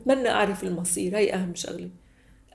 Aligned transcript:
بتمنى 0.00 0.28
أعرف 0.28 0.64
المصير 0.64 1.16
هي 1.16 1.34
أهم 1.34 1.54
شغلة. 1.54 1.90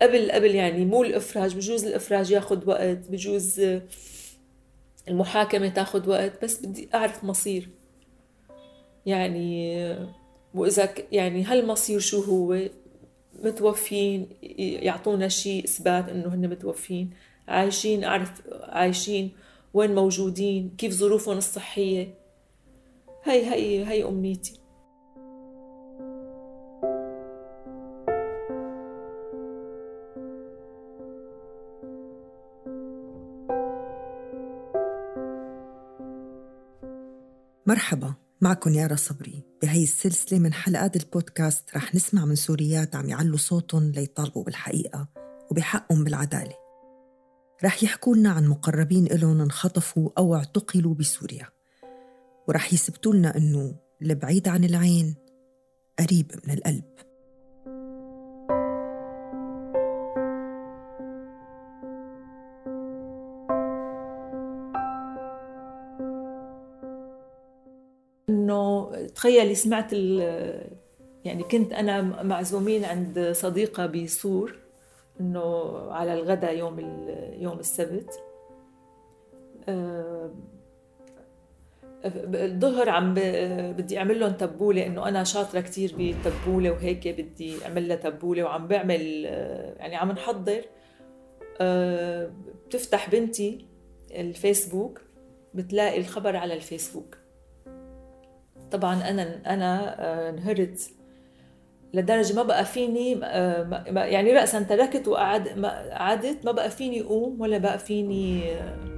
قبل 0.02 0.32
قبل 0.32 0.56
يعني 0.56 0.86
مو 0.86 1.04
الإفراج 1.04 1.56
بجوز 1.56 1.86
الإفراج 1.86 2.32
ياخذ 2.32 2.70
وقت 2.70 3.10
بجوز 3.10 3.62
المحاكمة 5.08 5.70
تاخذ 5.70 6.10
وقت 6.10 6.44
بس 6.44 6.66
بدي 6.66 6.90
أعرف 6.94 7.24
مصير. 7.24 7.70
يعني 9.06 9.96
وإذا 10.54 10.94
يعني 11.12 11.44
هالمصير 11.44 12.00
شو 12.00 12.22
هو؟ 12.22 12.70
متوفين 13.44 14.28
يعطونا 14.60 15.28
شيء 15.28 15.64
إثبات 15.64 16.10
إنه 16.10 16.34
هن 16.34 16.50
متوفين. 16.50 17.10
عايشين 17.48 18.04
أعرف 18.04 18.42
عايشين 18.64 19.32
وين 19.74 19.96
موجودين 19.96 20.76
كيف 20.78 20.94
ظروفهم 20.94 21.38
الصحية. 21.38 22.14
هي 23.24 23.46
هي 23.54 23.86
هي 23.86 24.04
أمنيتي. 24.04 24.54
مرحبا 37.68 38.14
معكم 38.42 38.74
يارا 38.74 38.96
صبري. 38.96 39.44
بهي 39.62 39.84
السلسلة 39.84 40.40
من 40.40 40.54
حلقات 40.54 40.96
البودكاست 40.96 41.76
رح 41.76 41.96
نسمع 41.96 42.26
من 42.26 42.36
سوريات 42.36 42.96
عم 42.96 43.10
يعلوا 43.10 43.38
صوتهم 43.38 43.92
ليطالبوا 43.92 44.44
بالحقيقة 44.44 45.08
وبحقهم 45.52 46.04
بالعدالة. 46.04 46.54
رح 47.64 47.84
يحكوا 47.84 48.16
لنا 48.16 48.30
عن 48.30 48.48
مقربين 48.48 49.06
إلهم 49.06 49.42
انخطفوا 49.42 50.10
أو 50.18 50.36
اعتقلوا 50.36 50.94
بسوريا. 50.94 51.48
ورح 52.48 52.74
يثبتوا 52.74 53.14
لنا 53.14 53.38
إنه 53.38 53.76
البعيد 54.02 54.48
عن 54.48 54.64
العين 54.64 55.16
قريب 56.00 56.32
من 56.48 56.54
القلب. 56.54 56.84
تخيلي 69.26 69.56
سمعت 69.56 69.94
يعني 71.26 71.44
كنت 71.52 71.74
أنا 71.74 72.02
معزومين 72.24 72.86
عند 72.86 73.32
صديقة 73.32 73.86
بسور 73.86 74.56
إنه 75.20 75.76
على 75.92 76.14
الغداء 76.14 76.58
يوم 76.58 76.80
يوم 77.40 77.60
السبت. 77.60 78.20
الظهر 82.06 82.90
عم 82.90 83.14
بدي 83.74 83.98
أعمل 83.98 84.20
لهم 84.20 84.32
تبولة 84.32 84.86
إنه 84.86 85.08
أنا 85.08 85.24
شاطرة 85.24 85.60
كثير 85.60 85.96
بالتبولة 85.98 86.72
وهيك 86.72 87.08
بدي 87.08 87.66
أعمل 87.66 87.88
لها 87.88 87.98
تبولة 87.98 88.44
وعم 88.44 88.68
بعمل 88.68 89.26
يعني 89.78 89.96
عم 89.96 90.12
نحضر. 90.12 90.66
آه، 91.62 92.32
بتفتح 92.68 93.10
بنتي 93.10 93.66
الفيسبوك 94.12 95.02
بتلاقي 95.54 96.00
الخبر 96.00 96.36
على 96.36 96.54
الفيسبوك. 96.54 97.25
طبعا 98.72 99.10
أنا 99.10 99.54
أنا 99.54 100.02
آه، 100.04 100.30
انهرت 100.30 100.90
لدرجة 101.94 102.36
ما 102.36 102.44
بقى 102.44 102.66
فيني 102.66 103.20
آه، 103.24 103.84
يعني 103.88 104.34
راسا 104.34 104.62
تركت 104.62 105.08
وقعد 105.08 105.48
قعدت 105.92 106.46
ما 106.46 106.52
بقى 106.52 106.70
فيني 106.70 107.02
أقوم 107.02 107.42
ولا 107.42 107.58
بقى 107.58 107.80
فيني 107.80 108.54
آه. 108.54 108.96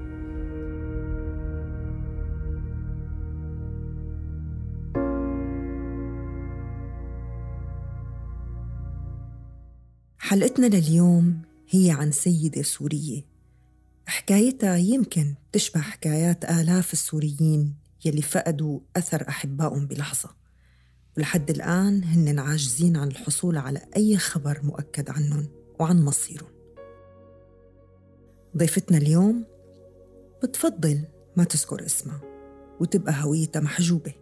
حلقتنا 10.20 10.66
لليوم 10.66 11.42
هي 11.70 11.92
عن 11.92 12.12
سيدة 12.12 12.62
سورية 12.62 13.22
حكايتها 14.08 14.78
يمكن 14.78 15.34
تشبه 15.52 15.82
حكايات 15.82 16.46
آلاف 16.46 16.94
السوريين 16.94 17.87
يلي 18.08 18.22
فقدوا 18.22 18.80
أثر 18.96 19.30
أحبائهم 19.30 19.88
بلحظة. 19.88 20.30
ولحد 21.18 21.50
الآن 21.50 22.04
هن 22.04 22.40
عاجزين 22.40 22.98
عن 22.98 23.08
الحصول 23.08 23.58
على 23.58 23.82
أي 23.96 24.18
خبر 24.18 24.60
مؤكد 24.64 25.10
عنهم 25.10 25.48
وعن 25.80 26.06
مصيرهم. 26.06 26.52
ضيفتنا 28.58 28.98
اليوم 28.98 29.46
بتفضل 30.44 31.02
ما 31.38 31.44
تذكر 31.44 31.86
اسمها 31.86 32.22
وتبقى 32.80 33.14
هويتها 33.24 33.60
محجوبة. 33.60 34.14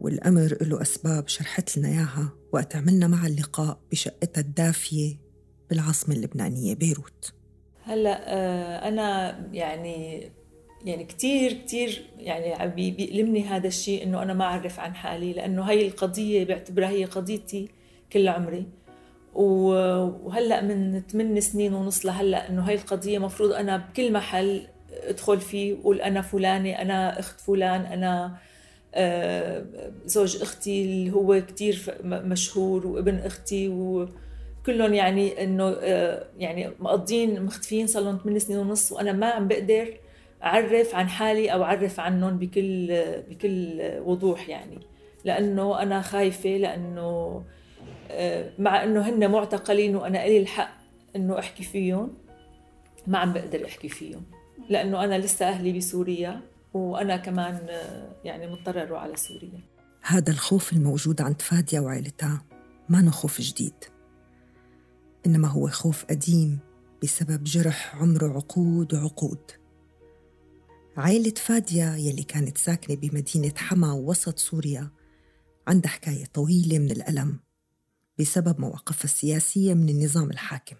والأمر 0.00 0.56
له 0.62 0.82
أسباب 0.82 1.28
شرحت 1.28 1.78
لنا 1.78 1.88
إياها 1.88 2.32
وقت 2.52 2.76
عملنا 2.76 3.06
مع 3.06 3.26
اللقاء 3.26 3.80
بشقتها 3.90 4.40
الدافية 4.40 5.16
بالعاصمة 5.70 6.14
اللبنانية 6.14 6.74
بيروت. 6.74 7.32
هلأ 7.84 8.34
آه، 8.34 8.88
أنا 8.88 9.38
يعني 9.52 10.32
يعني 10.84 11.04
كتير 11.04 11.52
كتير 11.52 12.02
يعني 12.18 12.68
بيألمني 12.90 13.44
هذا 13.44 13.66
الشيء 13.66 14.02
إنه 14.02 14.22
أنا 14.22 14.34
ما 14.34 14.44
أعرف 14.44 14.80
عن 14.80 14.94
حالي 14.94 15.32
لأنه 15.32 15.62
هاي 15.62 15.86
القضية 15.86 16.44
بعتبرها 16.44 16.88
هي 16.88 17.04
قضيتي 17.04 17.68
كل 18.12 18.28
عمري. 18.28 18.66
وهلأ 19.34 20.60
من 20.60 21.02
ثمان 21.08 21.40
سنين 21.40 21.74
ونص 21.74 22.06
لهلأ 22.06 22.48
إنه 22.48 22.62
هاي 22.62 22.74
القضية 22.74 23.18
مفروض 23.18 23.52
أنا 23.52 23.76
بكل 23.76 24.12
محل 24.12 24.66
أدخل 24.92 25.40
فيه 25.40 25.74
وقول 25.74 26.00
أنا 26.00 26.22
فلانة 26.22 26.70
أنا 26.70 27.20
أخت 27.20 27.40
فلان 27.40 27.80
أنا 27.80 28.36
آه، 28.94 29.64
زوج 30.06 30.42
أختي 30.42 30.82
اللي 30.84 31.12
هو 31.12 31.42
كتير 31.48 31.98
مشهور 32.04 32.86
وابن 32.86 33.14
أختي 33.14 33.68
وكلهم 33.68 34.94
يعني 34.94 35.44
إنه 35.44 35.76
آه، 35.82 36.26
يعني 36.38 36.70
مقضين 36.80 37.42
مختفيين 37.42 37.86
صار 37.86 38.02
لهم 38.02 38.18
ثمان 38.18 38.38
سنين 38.38 38.58
ونص 38.58 38.92
وأنا 38.92 39.12
ما 39.12 39.26
عم 39.26 39.48
بقدر 39.48 39.94
أعرف 40.44 40.94
عن 40.94 41.08
حالي 41.08 41.52
أو 41.52 41.64
أعرف 41.64 42.00
عنهم 42.00 42.38
بكل 42.38 43.02
بكل 43.30 43.80
وضوح 44.04 44.48
يعني. 44.48 44.78
لأنه 45.24 45.82
أنا 45.82 46.02
خايفة 46.02 46.50
لأنه 46.50 47.42
آه، 48.10 48.50
مع 48.58 48.84
إنه 48.84 49.08
هن 49.08 49.30
معتقلين 49.30 49.96
وأنا 49.96 50.18
لي 50.18 50.38
الحق 50.38 50.70
إنه 51.16 51.38
أحكي 51.38 51.62
فيهم 51.62 52.14
ما 53.06 53.18
عم 53.18 53.32
بقدر 53.32 53.66
أحكي 53.66 53.88
فيهم. 53.88 54.22
لأنه 54.68 55.04
أنا 55.04 55.18
لسه 55.18 55.48
أهلي 55.48 55.72
بسوريا 55.72 56.40
وأنا 56.74 57.16
كمان 57.16 57.66
آه، 57.70 58.12
يعني 58.24 58.46
مضطره 58.46 58.82
أروح 58.82 59.02
على 59.02 59.16
سوريا. 59.16 59.60
هذا 60.02 60.32
الخوف 60.32 60.72
الموجود 60.72 61.20
عند 61.20 61.42
فادية 61.42 61.80
وعائلتها 61.80 62.42
ما 62.88 63.10
خوف 63.10 63.40
جديد 63.40 63.74
إنما 65.26 65.48
هو 65.48 65.68
خوف 65.68 66.04
قديم 66.04 66.58
بسبب 67.02 67.44
جرح 67.44 67.96
عمره 67.96 68.28
عقود 68.28 68.94
وعقود. 68.94 69.59
عائلة 70.96 71.34
فادية 71.36 71.94
يلي 71.94 72.22
كانت 72.22 72.58
ساكنة 72.58 72.96
بمدينة 72.96 73.52
حما 73.56 73.92
وسط 73.92 74.38
سوريا 74.38 74.90
عندها 75.68 75.90
حكاية 75.90 76.24
طويلة 76.24 76.78
من 76.78 76.90
الألم 76.90 77.40
بسبب 78.18 78.60
مواقفها 78.60 79.04
السياسية 79.04 79.74
من 79.74 79.88
النظام 79.88 80.30
الحاكم. 80.30 80.76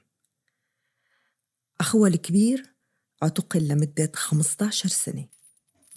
أخوها 1.80 2.08
الكبير 2.08 2.74
اعتقل 3.22 3.68
لمدة 3.68 4.12
15 4.14 4.88
سنة 4.88 5.28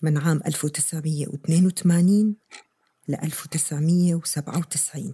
من 0.01 0.17
عام 0.17 0.41
1982 0.45 2.35
ل 3.07 3.13
1997 3.13 5.13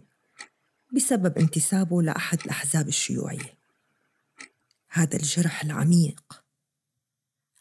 بسبب 0.95 1.37
انتسابه 1.37 2.01
لأحد 2.01 2.39
الأحزاب 2.45 2.87
الشيوعية. 2.87 3.57
هذا 4.89 5.17
الجرح 5.17 5.63
العميق 5.63 6.43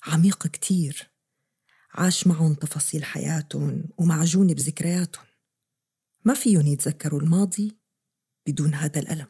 عميق 0.06 0.46
كتير. 0.46 1.10
عاش 1.94 2.26
معهم 2.26 2.54
تفاصيل 2.54 3.04
حياتهم 3.04 3.84
ومعجون 3.98 4.46
بذكرياتهم. 4.46 5.24
ما 6.24 6.34
فيهم 6.34 6.66
يتذكروا 6.66 7.20
الماضي 7.20 7.76
بدون 8.46 8.74
هذا 8.74 9.00
الألم. 9.00 9.26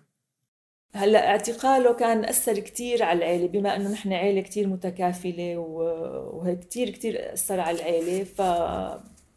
هلا 0.92 1.28
اعتقاله 1.30 1.92
كان 1.94 2.24
أثر 2.24 2.58
كثير 2.58 3.02
على 3.02 3.18
العيلة 3.18 3.46
بما 3.48 3.76
إنه 3.76 3.90
نحن 3.92 4.12
عيلة 4.12 4.40
كثير 4.40 4.66
متكافلة 4.66 5.58
وهيك 5.58 6.58
كثير 6.58 6.90
كثير 6.90 7.32
أثر 7.32 7.60
على 7.60 7.78
العيلة 7.78 8.24
ف 8.24 8.38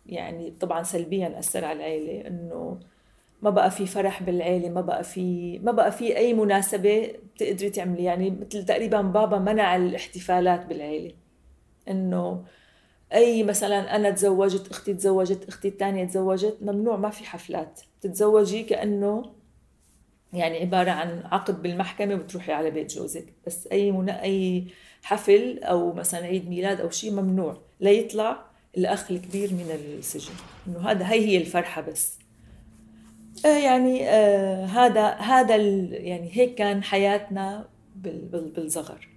يعني 0.06 0.51
طبعا 0.59 0.83
سلبيا 0.83 1.39
أثر 1.39 1.65
على 1.65 1.79
العيلة 1.79 2.27
إنه 2.27 2.79
ما 3.41 3.50
بقى 3.50 3.71
في 3.71 3.85
فرح 3.85 4.24
بالعيلة 4.24 4.69
ما 4.69 4.81
بقى 4.81 5.03
في 5.03 5.59
ما 5.59 5.71
بقى 5.71 5.91
في 5.91 6.17
أي 6.17 6.33
مناسبة 6.33 7.13
بتقدري 7.35 7.69
تعملي 7.69 8.03
يعني 8.03 8.29
مثل 8.29 8.65
تقريبا 8.65 9.01
بابا 9.01 9.39
منع 9.39 9.75
الاحتفالات 9.75 10.65
بالعيلة 10.65 11.13
إنه 11.89 12.45
أي 13.13 13.43
مثلا 13.43 13.95
أنا 13.95 14.11
تزوجت 14.11 14.67
أختي 14.71 14.93
تزوجت 14.93 15.47
أختي 15.47 15.67
الثانية 15.67 16.05
تزوجت 16.05 16.57
ممنوع 16.61 16.97
ما 16.97 17.09
في 17.09 17.23
حفلات. 17.25 17.81
تتزوجي 18.01 18.63
كأنه 18.63 19.25
يعني 20.33 20.57
عبارة 20.57 20.91
عن 20.91 21.23
عقد 21.25 21.61
بالمحكمة 21.61 22.15
وبتروحي 22.15 22.51
على 22.51 22.71
بيت 22.71 22.93
جوزك. 22.95 23.33
بس 23.47 23.67
أي 23.71 23.91
منا 23.91 24.23
أي 24.23 24.65
حفل 25.03 25.59
أو 25.63 25.93
مثلا 25.93 26.25
عيد 26.25 26.49
ميلاد 26.49 26.81
أو 26.81 26.89
شيء 26.89 27.11
ممنوع. 27.11 27.57
ليطلع 27.79 28.45
الأخ 28.77 29.11
الكبير 29.11 29.53
من 29.53 29.71
السجن. 29.71 30.33
إنه 30.67 30.91
هذا 30.91 31.11
هي 31.11 31.27
هي 31.27 31.37
الفرحة 31.37 31.81
بس. 31.81 32.19
يعني 33.45 34.09
آه 34.09 34.65
هذا 34.65 35.09
هذا 35.09 35.55
يعني 35.55 36.29
هيك 36.37 36.55
كان 36.55 36.83
حياتنا 36.83 37.69
بالصغر. 37.95 39.10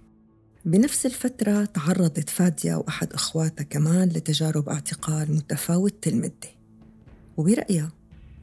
بنفس 0.65 1.05
الفترة 1.05 1.65
تعرضت 1.65 2.29
فادية 2.29 2.75
وأحد 2.75 3.13
أخواتها 3.13 3.63
كمان 3.63 4.09
لتجارب 4.09 4.69
اعتقال 4.69 5.31
متفاوتة 5.31 6.09
المدة 6.09 6.49
وبرأيها 7.37 7.91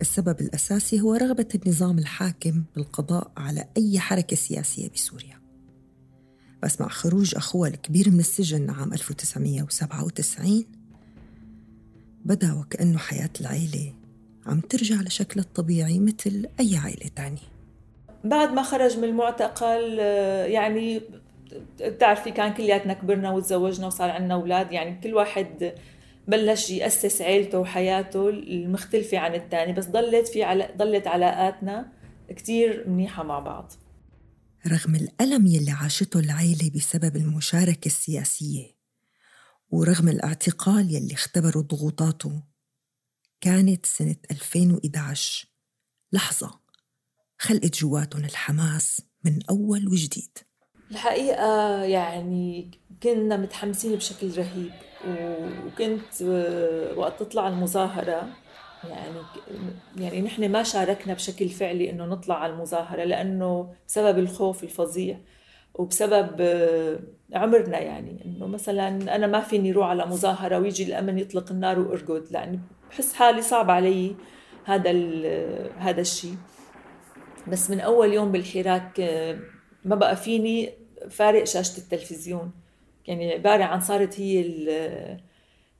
السبب 0.00 0.40
الأساسي 0.40 1.00
هو 1.00 1.14
رغبة 1.14 1.48
النظام 1.54 1.98
الحاكم 1.98 2.62
بالقضاء 2.76 3.30
على 3.36 3.64
أي 3.76 3.98
حركة 3.98 4.36
سياسية 4.36 4.90
بسوريا. 4.94 5.40
بس 6.62 6.80
مع 6.80 6.88
خروج 6.88 7.34
أخوها 7.36 7.70
الكبير 7.70 8.10
من 8.10 8.19
السجن 8.19 8.70
عام 8.70 8.92
1997 8.92 10.64
بدأ 12.24 12.52
وكأنه 12.52 12.98
حياة 12.98 13.30
العيلة 13.40 13.94
عم 14.46 14.60
ترجع 14.60 14.96
لشكلها 15.00 15.44
الطبيعي 15.44 15.98
مثل 15.98 16.46
أي 16.60 16.76
عائلة 16.76 17.10
تانية. 17.16 17.52
بعد 18.24 18.52
ما 18.52 18.62
خرج 18.62 18.98
من 18.98 19.04
المعتقل 19.04 19.98
يعني 20.48 21.02
بتعرفي 21.81 22.31
كان 22.31 22.54
كلياتنا 22.54 22.94
كبرنا 22.94 23.31
وتزوجنا 23.31 23.87
وصار 23.87 24.10
عندنا 24.10 24.34
أولاد 24.34 24.72
يعني 24.72 25.00
كل 25.00 25.14
واحد 25.14 25.75
بلش 26.28 26.70
يأسس 26.70 27.22
عيلته 27.22 27.58
وحياته 27.58 28.28
المختلفة 28.28 29.19
عن 29.19 29.34
الثاني 29.34 29.72
بس 29.72 29.87
ضلت 29.87 30.28
في 30.28 30.43
عل... 30.43 30.76
ضلت 30.76 31.06
علاقاتنا 31.06 31.93
كتير 32.28 32.88
منيحة 32.88 33.22
مع 33.22 33.38
بعض. 33.38 33.72
رغم 34.66 34.94
الألم 34.94 35.46
يلي 35.46 35.70
عاشته 35.70 36.20
العيلة 36.20 36.70
بسبب 36.75 37.16
المشاركة 37.16 37.87
السياسية 37.87 38.76
ورغم 39.70 40.08
الاعتقال 40.08 40.94
يلي 40.94 41.14
اختبروا 41.14 41.62
ضغوطاته 41.62 42.43
كانت 43.40 43.87
سنة 43.87 44.16
2011 44.31 45.48
لحظة 46.12 46.60
خلقت 47.38 47.76
جواتهم 47.76 48.25
الحماس 48.25 49.02
من 49.25 49.38
أول 49.50 49.88
وجديد. 49.88 50.38
الحقيقة 50.93 51.83
يعني 51.85 52.71
كنا 53.03 53.37
متحمسين 53.37 53.97
بشكل 53.97 54.31
رهيب 54.39 54.71
وكنت 55.67 56.23
وقت 56.97 57.21
تطلع 57.21 57.49
المظاهرة 57.49 58.29
يعني 58.91 59.17
يعني 59.97 60.21
نحن 60.23 60.49
ما 60.53 60.62
شاركنا 60.62 61.15
بشكل 61.15 61.49
فعلي 61.49 61.91
إنه 61.91 62.05
نطلع 62.05 62.35
على 62.39 62.53
المظاهرة 62.53 63.05
لأنه 63.05 63.73
بسبب 63.89 64.19
الخوف 64.19 64.65
الفظيع 64.65 65.19
وبسبب 65.75 66.41
عمرنا 67.35 67.79
يعني. 67.79 68.25
إنه 68.25 68.47
مثلا 68.47 68.89
أنا 68.89 69.27
ما 69.27 69.41
فيني 69.41 69.73
روح 69.73 69.87
على 69.87 70.06
مظاهرة 70.06 70.59
ويجي 70.59 70.85
الأمن 70.85 71.19
يطلق 71.19 71.50
النار 71.50 71.79
وأرقد 71.79 72.25
لأني 72.31 72.61
بحس 72.91 73.15
حالي 73.15 73.43
صعب 73.43 73.71
علي 73.71 74.15
هذا 74.65 74.91
هذا 75.79 76.00
الشيء 76.00 76.37
بس 77.49 77.71
من 77.71 77.81
أول 77.81 78.12
يوم 78.12 78.33
بالحراك 78.33 79.00
ما 79.85 79.94
بقى 79.97 80.17
فيني 80.17 80.81
فارق 81.10 81.44
شاشة 81.44 81.78
التلفزيون. 81.78 82.52
يعني 83.06 83.32
عبارة 83.32 83.64
عن 83.64 83.81
صارت 83.81 84.20
هي 84.20 84.44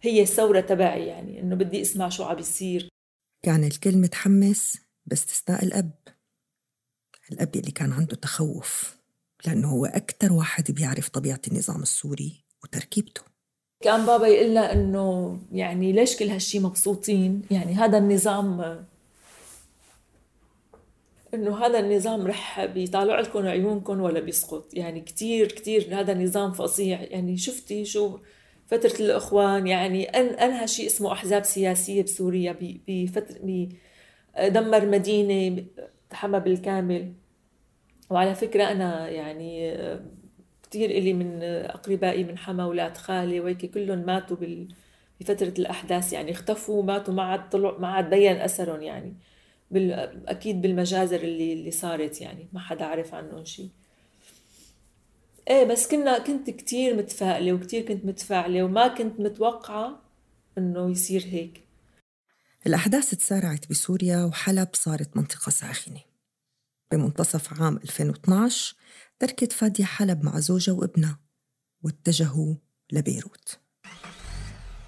هي 0.03 0.23
الثورة 0.23 0.61
تبعي 0.61 1.07
يعني 1.07 1.41
إنه 1.41 1.57
بدي 1.57 1.83
أسمع 1.83 2.09
شو 2.09 2.25
عم 2.25 2.37
بيصير. 2.37 2.89
كان 3.45 3.65
الكل 3.65 3.97
متحمس 3.97 4.79
باستثناء 5.07 5.65
الأب. 5.65 5.93
الأب 7.33 7.57
اللي 7.57 7.71
كان 7.71 7.93
عنده 7.93 8.17
تخوف 8.17 8.97
لأنه 9.47 9.69
هو 9.69 9.87
أكثر 9.87 10.33
واحد 10.33 10.71
بيعرف 10.71 11.09
طبيعة 11.09 11.41
النظام 11.49 11.83
السوري 11.83 12.45
وتركيبته. 12.65 13.23
كان 13.83 14.07
بابا 14.07 14.27
يقول 14.27 14.51
لنا 14.51 14.73
إنه 14.73 15.39
يعني 15.53 15.93
ليش 15.93 16.17
كل 16.17 16.29
هالشي 16.29 16.59
مبسوطين؟ 16.59 17.43
يعني 17.51 17.75
هذا 17.75 17.99
النظام 17.99 18.61
إنه 21.35 21.67
هذا 21.67 21.79
النظام 21.79 22.27
رح 22.27 22.65
بيطالع 22.65 23.21
لكم 23.21 23.47
عيونكم 23.47 24.01
ولا 24.01 24.21
بيسقط. 24.21 24.75
يعني 24.75 25.01
كثير 25.01 25.53
كثير 25.53 26.01
هذا 26.01 26.13
النظام 26.13 26.53
فظيع. 26.53 27.01
يعني 27.01 27.37
شفتي 27.37 27.85
شو 27.85 28.19
فترة 28.67 29.01
الإخوان 29.01 29.67
يعني 29.67 30.05
أن 30.05 30.27
أنهى 30.27 30.67
شيء 30.67 30.87
اسمه 30.87 31.13
أحزاب 31.13 31.45
سياسية 31.45 32.03
بسوريا 32.03 32.57
بفترة 32.89 33.69
دمر 34.49 34.87
مدينة 34.87 35.65
تحمى 36.11 36.41
بالكامل. 36.41 37.13
وعلى 38.11 38.35
فكرة 38.35 38.65
أنا 38.65 39.09
يعني 39.09 39.77
كثير 40.71 40.91
إلي 40.91 41.13
من 41.13 41.43
أقربائي 41.43 42.25
من 42.25 42.39
حما 42.39 42.67
ولاد 42.67 42.97
خالي 42.97 43.41
وهيك 43.41 43.71
كلهم 43.71 43.99
ماتوا 43.99 44.37
بفترة 45.21 45.55
الأحداث. 45.59 46.13
يعني 46.13 46.31
اختفوا 46.31 46.83
ماتوا 46.83 47.15
ما 47.15 47.23
عاد 47.23 47.49
طلعوا 47.49 47.81
ما 47.81 47.89
عاد 47.89 48.11
بين 48.11 48.37
أثرهم 48.37 48.83
يعني. 48.83 49.15
بال... 49.73 49.93
أكيد 50.27 50.63
بالمجازر 50.63 51.21
اللي 51.21 51.53
اللي 51.53 51.71
صارت 51.71 52.21
يعني 52.21 52.49
ما 52.53 52.61
حدا 52.61 52.85
عرف 52.85 53.15
عنهم 53.15 53.45
شيء 53.45 53.69
إيه 55.51 55.65
بس 55.65 55.89
كنا 55.89 56.19
كنت 56.19 56.51
كتير 56.51 56.97
متفائلة 56.97 57.53
وكتير 57.53 57.83
كنت 57.87 58.05
متفاعلة 58.05 58.63
وما 58.63 58.89
كنت 58.89 59.21
متوقعة 59.21 60.03
إنه 60.59 60.91
يصير 60.91 61.25
هيك. 61.25 61.63
الأحداث 62.67 63.11
تسارعت 63.11 63.71
بسوريا 63.71 64.25
وحلب 64.25 64.69
صارت 64.73 65.17
منطقة 65.17 65.51
ساخنة. 65.51 66.01
بمنتصف 66.93 67.63
عام 67.63 67.77
2012 67.77 68.77
تركت 69.19 69.53
فادية 69.53 69.85
حلب 69.85 70.25
مع 70.25 70.39
زوجها 70.39 70.75
وابنها 70.75 71.19
واتجهوا 71.83 72.55
لبيروت. 72.93 73.59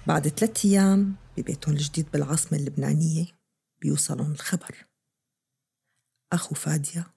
بعد 0.06 0.28
ثلاثة 0.28 0.68
أيام 0.68 1.14
ببيتهم 1.36 1.74
الجديد 1.74 2.06
بالعاصمة 2.12 2.58
اللبنانية 2.58 3.26
بيوصلهم 3.84 4.32
الخبر. 4.32 4.86
أخو 6.32 6.54
فادية 6.54 7.14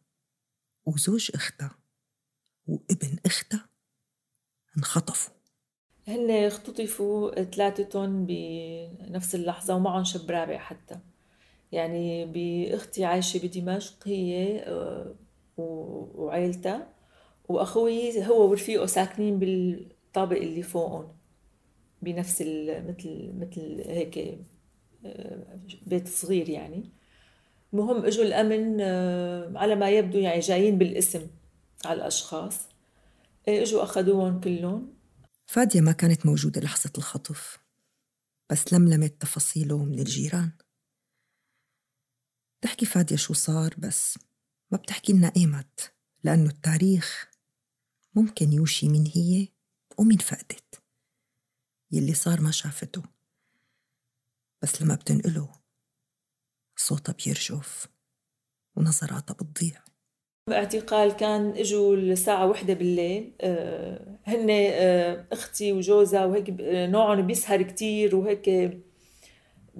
وزوج 0.85 1.31
أختها 1.35 1.79
وابن 2.67 3.17
أختها 3.25 3.69
انخطفوا. 4.77 5.33
هن 6.07 6.31
اختطفوا 6.31 7.43
ثلاثتهم 7.43 8.25
بنفس 8.25 9.35
اللحظة 9.35 9.75
ومعهم 9.75 10.03
شاب 10.03 10.31
رابع 10.31 10.57
حتى. 10.57 10.99
يعني 11.71 12.25
بأختي 12.25 13.05
عايشة 13.05 13.47
بدمشق 13.47 14.07
هي 14.07 14.59
آه، 14.59 15.15
وعيلتها 15.57 16.93
وأخوي 17.49 18.25
هو 18.25 18.49
ورفيقه 18.49 18.85
ساكنين 18.85 19.39
بالطابق 19.39 20.37
اللي 20.37 20.63
فوقهم 20.63 21.17
بنفس 22.01 22.41
مثل 22.41 23.37
مثل 23.39 23.81
هيك 23.85 24.39
بيت 25.87 26.07
صغير 26.07 26.49
يعني. 26.49 26.89
المهم 27.73 28.05
اجوا 28.05 28.23
الأمن 28.25 28.77
آه، 28.81 29.51
على 29.55 29.75
ما 29.75 29.89
يبدو 29.89 30.17
يعني 30.17 30.39
جايين 30.39 30.77
بالاسم 30.77 31.27
على 31.85 31.97
الأشخاص. 31.97 32.59
إيه، 33.47 33.61
اجوا 33.61 33.83
أخذوهم 33.83 34.41
كلهم. 34.41 34.93
فادية 35.45 35.81
ما 35.81 35.91
كانت 35.91 36.25
موجودة 36.25 36.61
لحظة 36.61 36.91
الخطف 36.97 37.59
بس 38.51 38.73
لملمت 38.73 39.21
تفاصيله 39.21 39.83
من 39.83 39.99
الجيران 39.99 40.51
تحكي 42.61 42.85
فادية 42.85 43.15
شو 43.15 43.33
صار 43.33 43.75
بس 43.77 44.19
ما 44.71 44.77
بتحكي 44.77 45.13
لنا 45.13 45.31
ايمت 45.37 45.93
لأنه 46.23 46.49
التاريخ 46.49 47.31
ممكن 48.15 48.53
يوشي 48.53 48.89
مين 48.89 49.11
هي 49.15 49.47
ومين 49.97 50.17
فقدت. 50.17 50.81
يلي 51.91 52.13
صار 52.13 52.41
ما 52.41 52.51
شافته. 52.51 53.03
بس 54.63 54.81
لما 54.81 54.95
بتنقله 54.95 55.49
صوتها 56.75 57.15
بيرجف 57.25 57.87
ونظراتها 58.77 59.33
بتضيع. 59.33 59.81
باعتقال 60.49 61.11
كان 61.11 61.49
إجوا 61.49 61.95
الساعة 61.95 62.47
وحدة 62.47 62.73
بالليل 62.73 63.33
آه، 63.41 64.19
هن 64.25 64.47
آه، 64.49 65.27
أختي 65.31 65.71
وجوزها 65.73 66.25
وهيك 66.25 66.55
نوعهم 66.61 67.27
بيسهر 67.27 67.61
كتير 67.61 68.15
وهيك 68.15 68.47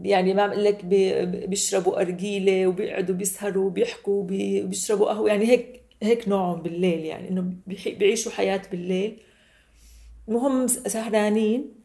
يعني 0.02 0.34
ما 0.34 0.48
بقول 0.48 0.64
لك 0.64 0.86
بيشربوا 1.48 2.02
أرجيلة 2.02 2.68
وبيقعدوا 2.68 3.16
بيسهروا 3.16 3.66
وبيحكوا 3.66 4.24
وبيشربوا 4.24 5.08
قهوة 5.08 5.30
يعني 5.30 5.46
هيك 5.46 5.82
هيك 6.04 6.28
نوعهم 6.28 6.62
بالليل 6.62 7.00
يعني 7.06 7.30
إنه 7.30 7.54
بيعيشوا 7.68 8.32
حياة 8.32 8.62
بالليل. 8.72 9.20
المهم 10.28 10.68
سهرانين. 10.68 11.77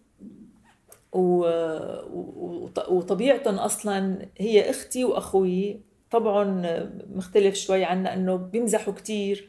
وطبيعتهم 2.89 3.55
أصلا 3.55 4.27
هي 4.39 4.71
أختي 4.71 5.05
وأخوي. 5.05 5.81
طبعهم 6.11 6.63
مختلف 7.15 7.55
شوي 7.55 7.85
عنا 7.85 8.15
إنه 8.15 8.37
بيمزحوا 8.37 8.95
كتير 8.95 9.49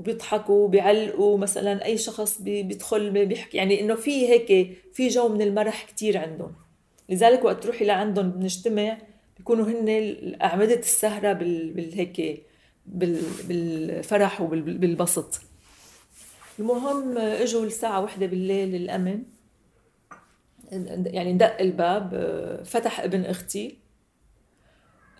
وبيضحكوا 0.00 0.64
وبيعلقوا. 0.64 1.38
مثلا 1.38 1.84
أي 1.84 1.98
شخص 1.98 2.42
بيدخل 2.42 3.26
بيحكي 3.26 3.56
يعني 3.56 3.80
إنه 3.80 3.94
في 3.94 4.28
هيك 4.28 4.76
في 4.92 5.08
جو 5.08 5.28
من 5.28 5.42
المرح 5.42 5.84
كتير 5.84 6.18
عندهم. 6.18 6.52
لذلك 7.08 7.44
وقت 7.44 7.62
تروحي 7.62 7.84
لعندهم 7.84 8.30
بنجتمع 8.30 8.98
بيكونوا 9.36 9.66
هن 9.66 9.88
اعمده 10.42 10.74
السهرة 10.78 11.32
بالهيك 11.32 12.46
بالفرح 12.86 14.40
وبالبسط 14.40 15.40
المهم 16.58 17.18
إجوا 17.18 17.64
الساعة 17.64 18.00
واحدة 18.00 18.26
بالليل 18.26 18.74
الامن 18.74 19.22
يعني 21.06 21.32
دق 21.32 21.60
الباب 21.60 22.10
فتح 22.64 23.00
ابن 23.00 23.24
أختي. 23.24 23.78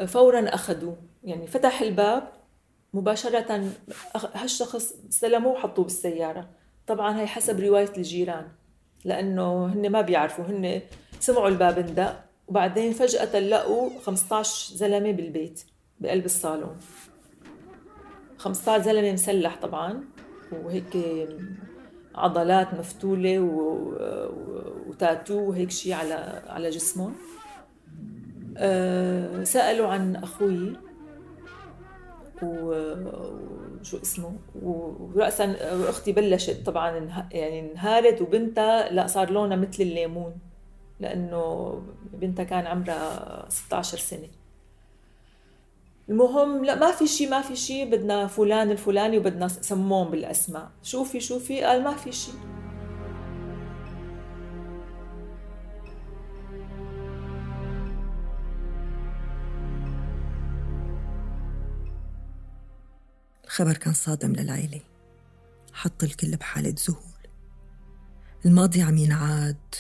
فورا 0.07 0.49
أخذوه. 0.49 0.97
يعني 1.25 1.47
فتح 1.47 1.81
الباب 1.81 2.33
مباشرة 2.95 3.71
هالشخص 4.35 4.95
استلموه 5.11 5.53
وحطوه 5.53 5.85
بالسيارة. 5.85 6.49
طبعا 6.87 7.21
هي 7.21 7.27
حسب 7.27 7.61
رواية 7.61 7.93
الجيران 7.97 8.49
لأنه 9.05 9.67
هن 9.67 9.91
ما 9.91 10.01
بيعرفوا. 10.01 10.45
هن 10.45 10.81
سمعوا 11.21 11.49
الباب 11.49 11.79
اندق 11.79 12.25
وبعدين 12.49 12.93
فجأة 12.93 13.41
لقوا 13.41 13.91
15 14.01 14.77
زلمة 14.77 15.11
بالبيت 15.11 15.63
بقلب 16.01 16.25
الصالون. 16.25 16.77
15 18.39 18.83
زلمة 18.83 19.13
مسلح 19.13 19.59
طبعا 19.63 20.05
وهيك 20.53 20.97
عضلات 22.15 22.75
مفتولة 22.75 23.41
وتاتو 24.89 25.41
وهيك 25.41 25.71
شيء 25.71 25.93
على 25.93 26.43
على 26.47 26.71
جسمهم. 26.71 27.15
أه 28.57 29.45
سألوا 29.45 29.89
عن 29.89 30.17
أخوي 30.17 30.77
وشو 32.43 33.97
اسمه 34.03 34.33
ورأسا 34.63 35.57
أختي 35.89 36.13
بلشت 36.13 36.67
طبعا 36.67 36.91
يعني 37.33 37.73
انهارت 37.73 38.23
وبنتها 38.23 38.93
لا 38.93 39.07
صار 39.07 39.31
لونها 39.31 39.57
مثل 39.57 39.83
الليمون 39.83 40.33
لأنه 41.01 41.75
بنتها 42.13 42.45
كان 42.45 42.67
عمرها 42.67 43.47
16 43.49 43.99
سنة. 43.99 44.29
المهم 46.13 46.65
لا 46.65 46.75
ما 46.75 46.93
في 46.93 47.07
شيء 47.07 47.31
ما 47.31 47.43
في 47.43 47.57
شيء 47.57 47.91
بدنا 47.91 48.27
فلان 48.27 48.71
الفلاني 48.71 49.19
وبدنا 49.19 49.49
سموهم 49.49 50.11
بالأسماء. 50.11 50.71
شوفي 50.83 51.21
شوفي 51.21 51.63
قال 51.63 51.85
ما 51.85 51.97
في 51.97 52.13
شيء 52.13 52.35
الخبر 63.45 63.77
كان 63.77 63.93
صادم 63.93 64.33
للعيلة. 64.33 64.81
حط 65.73 66.03
الكل 66.03 66.37
بحالة 66.37 66.75
ذهول. 66.89 67.23
الماضي 68.47 68.83
عم 68.83 68.97
ينعاد 68.97 69.75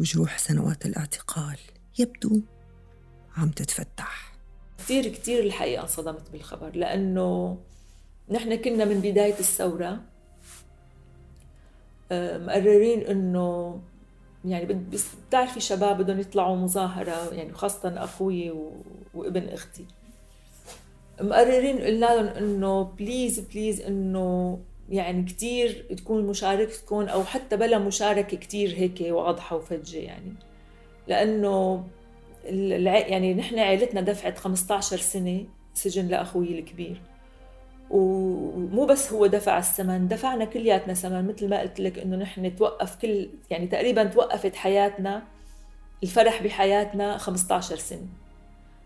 وجروح 0.00 0.38
سنوات 0.38 0.86
الاعتقال. 0.86 1.58
يبدو 1.98 2.40
عم 3.36 3.50
تتفتح. 3.50 4.31
كثير 4.82 5.08
كثير 5.08 5.44
الحقيقة 5.44 5.82
انصدمت 5.82 6.30
بالخبر 6.32 6.70
لأنه 6.76 7.58
نحن 8.30 8.54
كنا 8.54 8.84
من 8.84 9.00
بداية 9.00 9.38
الثورة 9.38 10.00
آه، 12.12 12.38
مقررين 12.38 13.00
إنه 13.00 13.80
يعني 14.44 14.86
بتعرفي 15.28 15.60
شباب 15.60 15.98
بدهم 15.98 16.20
يطلعوا 16.20 16.56
مظاهرة 16.56 17.34
يعني 17.34 17.52
خاصة 17.52 18.04
أخوي 18.04 18.54
وابن 19.14 19.48
أختي. 19.48 19.84
مقررين 21.20 21.78
قلنا 21.78 22.06
لهم 22.06 22.26
إنه 22.26 22.82
please 22.82 23.40
please 23.40 23.80
إنه 23.80 24.58
يعني 24.90 25.22
كتير 25.22 25.86
تكون 25.96 26.26
مشاركتكم 26.26 27.02
أو 27.02 27.24
حتى 27.24 27.56
بلا 27.56 27.78
مشاركة 27.78 28.36
كتير 28.36 28.74
هيك 28.74 29.00
واضحة 29.00 29.56
وفجة 29.56 29.98
يعني. 29.98 30.34
لأنه 31.08 31.84
يعني 32.44 33.34
نحن 33.34 33.58
عائلتنا 33.58 34.00
دفعت 34.00 34.38
15 34.38 34.96
سنة 34.96 35.44
سجن 35.74 36.08
لأخوي 36.08 36.58
الكبير. 36.58 37.00
ومو 37.90 38.86
بس 38.86 39.12
هو 39.12 39.26
دفع 39.26 39.58
الثمن 39.58 40.08
دفعنا 40.08 40.44
كلياتنا 40.44 40.94
ثمن 40.94 41.28
مثل 41.28 41.48
ما 41.48 41.60
قلت 41.60 41.80
لك 41.80 41.98
إنه 41.98 42.16
نحن 42.16 42.56
توقف 42.56 42.96
كل 42.96 43.28
يعني 43.50 43.66
تقريبا 43.66 44.04
توقفت 44.04 44.56
حياتنا 44.56 45.22
الفرح 46.02 46.42
بحياتنا 46.42 47.18
15 47.18 47.76
سنة. 47.76 48.06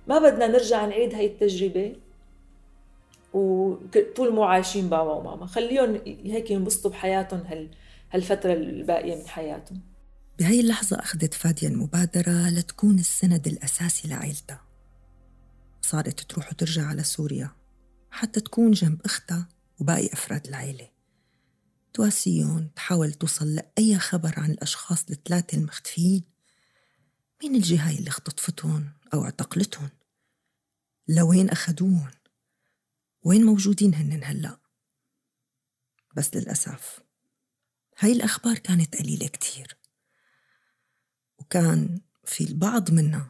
ما 0.06 0.18
بدنا 0.18 0.46
نرجع 0.46 0.86
نعيد 0.86 1.14
هاي 1.14 1.26
التجربة. 1.26 1.96
وطول 3.32 4.32
مو 4.34 4.42
عايشين 4.42 4.88
بابا 4.88 5.12
وماما. 5.12 5.46
خليهم 5.46 6.00
هيك 6.24 6.50
ينبسطوا 6.50 6.90
بحياتهم 6.90 7.40
هال 7.40 7.68
هالفترة 8.12 8.52
الباقية 8.52 9.14
من 9.14 9.28
حياتهم. 9.28 9.80
بهاي 10.38 10.60
اللحظة 10.60 10.96
أخذت 10.96 11.34
فادية 11.34 11.68
المبادرة 11.68 12.48
لتكون 12.48 12.98
السند 12.98 13.46
الأساسي 13.46 14.08
لعائلتها. 14.08 14.66
صارت 15.82 16.20
تروح 16.20 16.48
وترجع 16.48 16.86
على 16.86 17.02
سوريا 17.02 17.56
حتى 18.10 18.40
تكون 18.40 18.70
جنب 18.70 19.00
أختها 19.04 19.48
وباقي 19.80 20.12
أفراد 20.12 20.46
العائلة 20.46 20.88
تواسيهم 21.96 22.68
تحاول 22.68 23.12
توصل 23.12 23.54
لأي 23.54 23.98
خبر 23.98 24.34
عن 24.36 24.50
الأشخاص 24.50 25.04
الثلاثة 25.10 25.58
المختفيين. 25.58 26.24
مين 27.42 27.54
الجهة 27.54 27.98
اللي 27.98 28.08
اختطفتهم 28.08 28.92
أو 29.14 29.24
اعتقلتهم؟ 29.24 29.88
لوين 31.08 31.50
أخدوهم 31.50 32.10
وين 33.22 33.44
موجودين 33.44 33.94
هن 33.94 34.20
هلأ؟ 34.24 34.60
بس 36.16 36.34
للأسف 36.34 37.00
هاي 37.98 38.12
الأخبار 38.12 38.58
كانت 38.58 38.96
قليلة 38.96 39.26
كتير. 39.26 39.85
وكان 41.46 42.00
في 42.24 42.44
البعض 42.44 42.90
منها 42.90 43.28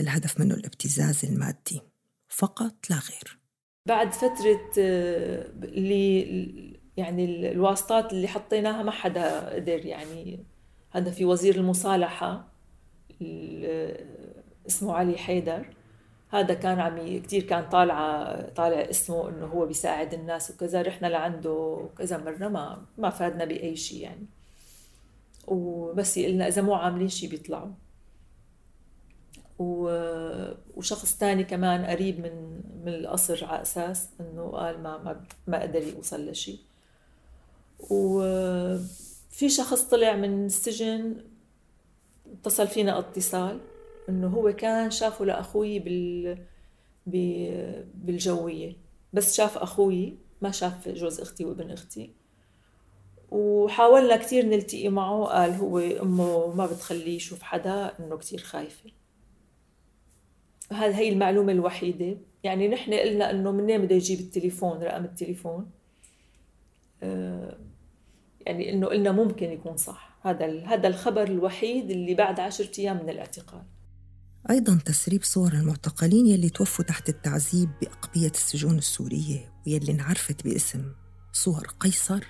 الهدف 0.00 0.40
منه 0.40 0.54
الابتزاز 0.54 1.24
المادي 1.24 1.80
فقط 2.28 2.90
لا 2.90 2.96
غير. 2.96 3.38
بعد 3.86 4.12
فترة 4.12 4.70
آه، 4.78 5.50
اللي 5.62 6.80
يعني 6.96 7.52
الواسطات 7.52 8.12
اللي 8.12 8.28
حطيناها 8.28 8.82
ما 8.82 8.90
حدا 8.90 9.54
قدر 9.54 9.86
يعني 9.86 10.44
هذا 10.90 11.10
في 11.10 11.24
وزير 11.24 11.56
المصالحة 11.56 12.48
اسمه 14.66 14.94
علي 14.94 15.18
حيدر. 15.18 15.76
هذا 16.30 16.54
كان 16.54 16.80
عم 16.80 17.18
كثير 17.22 17.42
كان 17.42 17.68
طالعة 17.68 18.40
طالع 18.48 18.80
اسمه 18.90 19.28
إنه 19.28 19.46
هو 19.46 19.66
بيساعد 19.66 20.14
الناس 20.14 20.50
وكذا 20.50 20.82
رحنا 20.82 21.06
لعنده 21.06 21.88
كذا 21.98 22.18
مرة 22.18 22.48
ما 22.48 22.86
ما 22.98 23.10
فادنا 23.10 23.44
بأي 23.44 23.76
شيء 23.76 24.02
يعني. 24.02 24.26
وبس 25.46 26.18
قلنا 26.18 26.48
إذا 26.48 26.62
مو 26.62 26.74
عاملين 26.74 27.08
شيء 27.08 27.30
بيطلعوا. 27.30 27.72
وشخص 30.76 31.18
تاني 31.18 31.44
كمان 31.44 31.84
قريب 31.84 32.20
من 32.20 32.60
من 32.84 32.94
القصر 32.94 33.44
على 33.44 33.62
أساس 33.62 34.08
إنه 34.20 34.50
قال 34.50 34.82
ما 34.82 34.98
ما 34.98 35.24
ما 35.46 35.62
قدر 35.62 35.82
يوصل 35.82 36.28
لشيء 36.28 36.58
وفي 37.90 39.48
شخص 39.48 39.82
طلع 39.82 40.16
من 40.16 40.46
السجن 40.46 41.16
اتصل 42.32 42.66
فينا 42.68 42.98
اتصال 42.98 43.60
إنه 44.08 44.28
هو 44.28 44.52
كان 44.52 44.90
شافه 44.90 45.24
لأخوي 45.24 45.78
بال 45.78 46.38
بالجوية. 47.94 48.76
بس 49.12 49.36
شاف 49.36 49.58
أخوي 49.58 50.16
ما 50.42 50.50
شاف 50.50 50.88
جوز 50.88 51.20
أختي 51.20 51.44
وابن 51.44 51.70
أختي. 51.70 52.10
وحاولنا 53.30 54.16
كثير 54.16 54.46
نلتقي 54.46 54.88
معه. 54.88 55.24
قال 55.24 55.50
هو 55.50 55.78
أمه 55.78 56.54
ما 56.54 56.66
بتخليه 56.66 57.16
يشوف 57.16 57.42
حدا 57.42 57.92
إنه 58.00 58.16
كثير 58.16 58.38
خايفة. 58.40 58.90
هذه 60.72 60.98
هي 60.98 61.08
المعلومة 61.08 61.52
الوحيدة؟ 61.52 62.16
يعني 62.42 62.68
نحن 62.68 62.94
قلنا 62.94 63.30
إنه 63.30 63.52
منين 63.52 63.82
بده 63.82 63.94
يجيب 63.94 64.20
التليفون 64.20 64.82
رقم 64.82 65.04
التليفون؟ 65.04 65.70
آه، 67.02 67.58
يعني 68.46 68.72
إنه 68.72 68.86
قلنا 68.86 69.12
ممكن 69.12 69.50
يكون 69.50 69.76
صح. 69.76 70.18
هذا 70.22 70.64
هذا 70.64 70.88
الخبر 70.88 71.22
الوحيد 71.22 71.90
اللي 71.90 72.14
بعد 72.14 72.40
عشرة 72.40 72.80
أيام 72.80 73.02
من 73.02 73.10
الاعتقال. 73.10 73.62
أيضا 74.50 74.78
تسريب 74.84 75.22
صور 75.22 75.52
المعتقلين 75.52 76.26
يلي 76.26 76.48
توفوا 76.48 76.84
تحت 76.84 77.08
التعذيب 77.08 77.68
بأقبية 77.80 78.30
السجون 78.30 78.78
السورية 78.78 79.52
ويلي 79.66 79.92
انعرفت 79.92 80.44
باسم 80.44 80.92
صور 81.32 81.66
قيصر. 81.80 82.24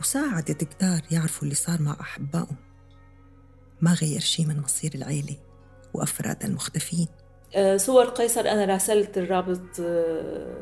وساعدت 0.00 0.64
كتار 0.64 1.00
يعرفوا 1.10 1.42
اللي 1.42 1.54
صار 1.54 1.82
مع 1.82 1.96
أحبائهم. 2.00 2.56
ما 3.80 3.94
غير 3.94 4.20
شيء 4.20 4.46
من 4.46 4.60
مصير 4.60 4.90
العيلة 4.94 5.36
وأفراد 5.94 6.44
المختفين. 6.44 7.08
آه، 7.54 7.76
صور 7.76 8.04
قيصر 8.04 8.40
أنا 8.40 8.64
راسلت 8.64 9.18
الرابط 9.18 9.80
آه، 9.80 10.56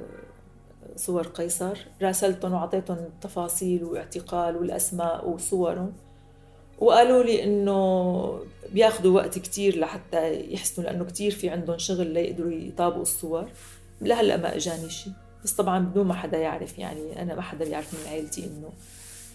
صور 0.97 1.26
قيصر. 1.26 1.78
راسلتهم 2.02 2.52
وعطيتهم 2.52 2.97
التفاصيل 2.97 3.85
واعتقال 3.85 4.57
والأسماء 4.57 5.28
وصورهم. 5.28 5.92
وقالوا 6.78 7.23
لي 7.23 7.45
إنه 7.45 8.40
بياخذوا 8.73 9.16
وقت 9.16 9.38
كتير 9.38 9.78
لحتى 9.78 10.52
يحسنوا 10.52 10.90
لأنه 10.90 11.04
كتير 11.04 11.30
في 11.30 11.49
عندهم 11.49 11.78
شغل 11.78 12.07
ليقدروا 12.07 12.52
يطابقوا 12.52 13.02
الصور. 13.02 13.49
لهلأ 14.00 14.37
ما 14.37 14.57
إجاني 14.57 14.90
شيء 14.90 15.12
بس 15.45 15.52
طبعا 15.52 15.78
بدون 15.78 16.07
ما 16.07 16.14
حدا 16.14 16.38
يعرف 16.38 16.78
يعني 16.78 17.23
أنا 17.23 17.35
ما 17.35 17.42
حدا 17.42 17.64
يعرف 17.64 17.95
من 17.95 18.11
عائلتي 18.11 18.45
إنه 18.45 18.73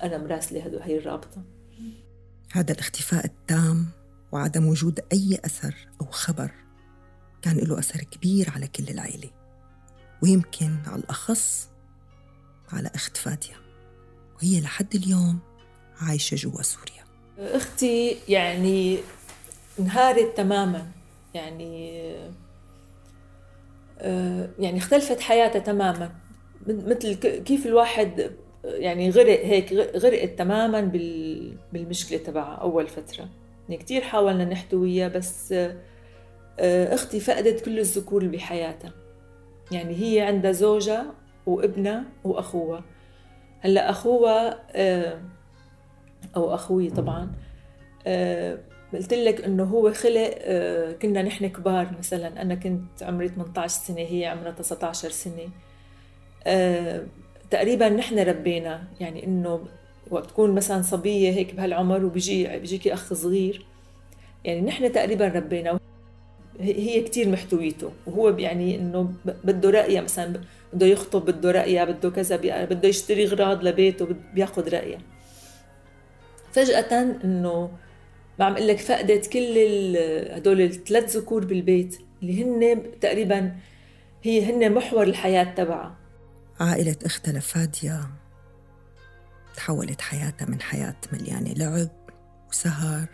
أنا 0.04 0.18
مراسلة 0.18 0.80
هي 0.84 0.98
الرابطة. 0.98 1.44
هذا 2.52 2.74
الاختفاء 2.74 3.26
التام 3.26 3.86
وعدم 4.32 4.68
وجود 4.68 5.00
أي 5.14 5.40
أثر 5.46 5.76
أو 6.02 6.06
خبر 6.06 6.52
كان 7.42 7.58
له 7.58 7.80
أثر 7.80 8.04
كبير 8.04 8.50
على 8.50 8.68
كل 8.68 8.90
العائلة 8.90 9.30
ويمكن 10.24 10.78
على 10.88 11.02
الأخص 11.02 11.70
على 12.72 12.92
اخت 12.96 13.18
فاديه 13.18 13.56
وهي 14.36 14.62
لحد 14.62 14.96
اليوم 14.96 15.40
عايشة 16.02 16.36
جوا 16.36 16.62
سوريا. 16.62 17.04
أختي 17.38 18.18
يعني 18.28 19.00
انهارت 19.80 20.38
تماما. 20.38 20.92
يعني 21.34 22.14
آه، 24.00 24.50
يعني 24.60 24.78
اختلفت 24.78 25.20
حياتها 25.20 25.60
تماما. 25.60 26.16
مثل 26.68 27.14
كيف 27.44 27.66
الواحد 27.66 28.32
يعني 28.64 29.10
غرق 29.10 29.46
هيك 29.46 29.74
غرقت 29.74 30.40
تماما 30.40 30.82
بالمشكلة 31.74 32.18
تبعها 32.18 32.56
أول 32.56 32.88
فترة. 32.88 33.30
يعني 33.70 33.84
كثير 33.84 34.02
حاولنا 34.02 34.46
نحتويها 34.46 35.08
بس 35.08 35.54
آه، 36.60 36.94
أختي 36.94 37.20
فقدت 37.20 37.66
كل 37.66 37.80
الذكور 37.80 38.22
اللي 38.22 38.38
بحياتها. 38.38 38.92
يعني 39.72 39.96
هي 39.96 40.22
عندها 40.22 40.52
زوجها 40.52 41.06
وابنها 41.46 42.04
واخوها 42.24 42.84
هلأ 43.60 43.90
أخوها 43.90 44.60
آه، 44.72 45.22
أو 46.36 46.54
أخوي 46.54 46.90
طبعا 46.90 47.32
قلت 48.94 49.14
لك 49.14 49.42
إنه 49.42 49.64
هو 49.64 49.94
خلق 49.94 50.30
كنا 51.02 51.22
نحن 51.22 51.48
كبار 51.48 51.96
مثلا. 52.00 52.42
أنا 52.42 52.56
كنت 52.56 53.04
عمري 53.04 53.28
18 53.30 53.68
سنة 53.68 54.02
هي 54.02 54.26
عمرها 54.26 54.52
19 54.52 55.10
سنة. 55.10 55.50
آه، 56.48 57.04
تقريبا 57.54 57.90
نحن 57.90 58.20
ربينا 58.20 58.84
يعني 59.00 59.26
إنه 59.26 59.66
وقت 60.12 60.30
تكون 60.30 60.56
مثلا 60.56 60.82
صبية 60.82 61.32
هيك 61.32 61.54
بهالعمر 61.56 62.06
وبيجي 62.06 62.48
بيجيكي 62.60 62.94
أخ 62.94 63.14
صغير 63.14 63.66
يعني 64.46 64.62
نحن 64.62 64.92
تقريبا 64.92 65.28
ربينا. 65.28 65.80
هي 66.60 67.02
كتير 67.02 67.30
محتويته 67.30 67.92
وهو 68.08 68.30
يعني 68.30 68.76
إنه 68.76 69.14
بده 69.44 69.70
رأيها 69.70 70.02
مثلا 70.02 70.42
بده 70.74 70.86
يخطب 70.86 71.26
بده 71.26 71.52
رأيها 71.52 71.86
بده 71.86 72.10
كذا 72.10 72.36
بده 72.66 72.90
يشتري 72.90 73.26
اغراض 73.26 73.64
لبيته 73.64 74.08
بياخذ 74.34 74.70
رأيها. 74.70 75.00
فجأة 76.52 77.02
إنه 77.24 77.72
ما 78.40 78.46
عم 78.46 78.54
أقول 78.54 78.68
لك 78.68 78.80
فقدت 78.80 79.28
كل 79.28 79.58
هدول 80.32 80.62
الثلاث 80.62 81.18
ذكور 81.18 81.46
بالبيت 81.46 82.00
اللي 82.22 82.44
هن 82.44 82.84
تقريبا 83.02 83.56
هي 84.24 84.46
هن 84.46 84.72
محور 84.74 85.04
الحياة 85.04 85.44
تبعها. 85.44 86.03
عائلة 86.60 86.96
أختها 87.06 87.32
لفاديا 87.32 88.06
تحولت 89.56 90.02
حياتها 90.02 90.46
من 90.46 90.62
حياة 90.62 90.96
مليانة 91.14 91.54
لعب 91.54 91.90
وسهر 92.50 93.08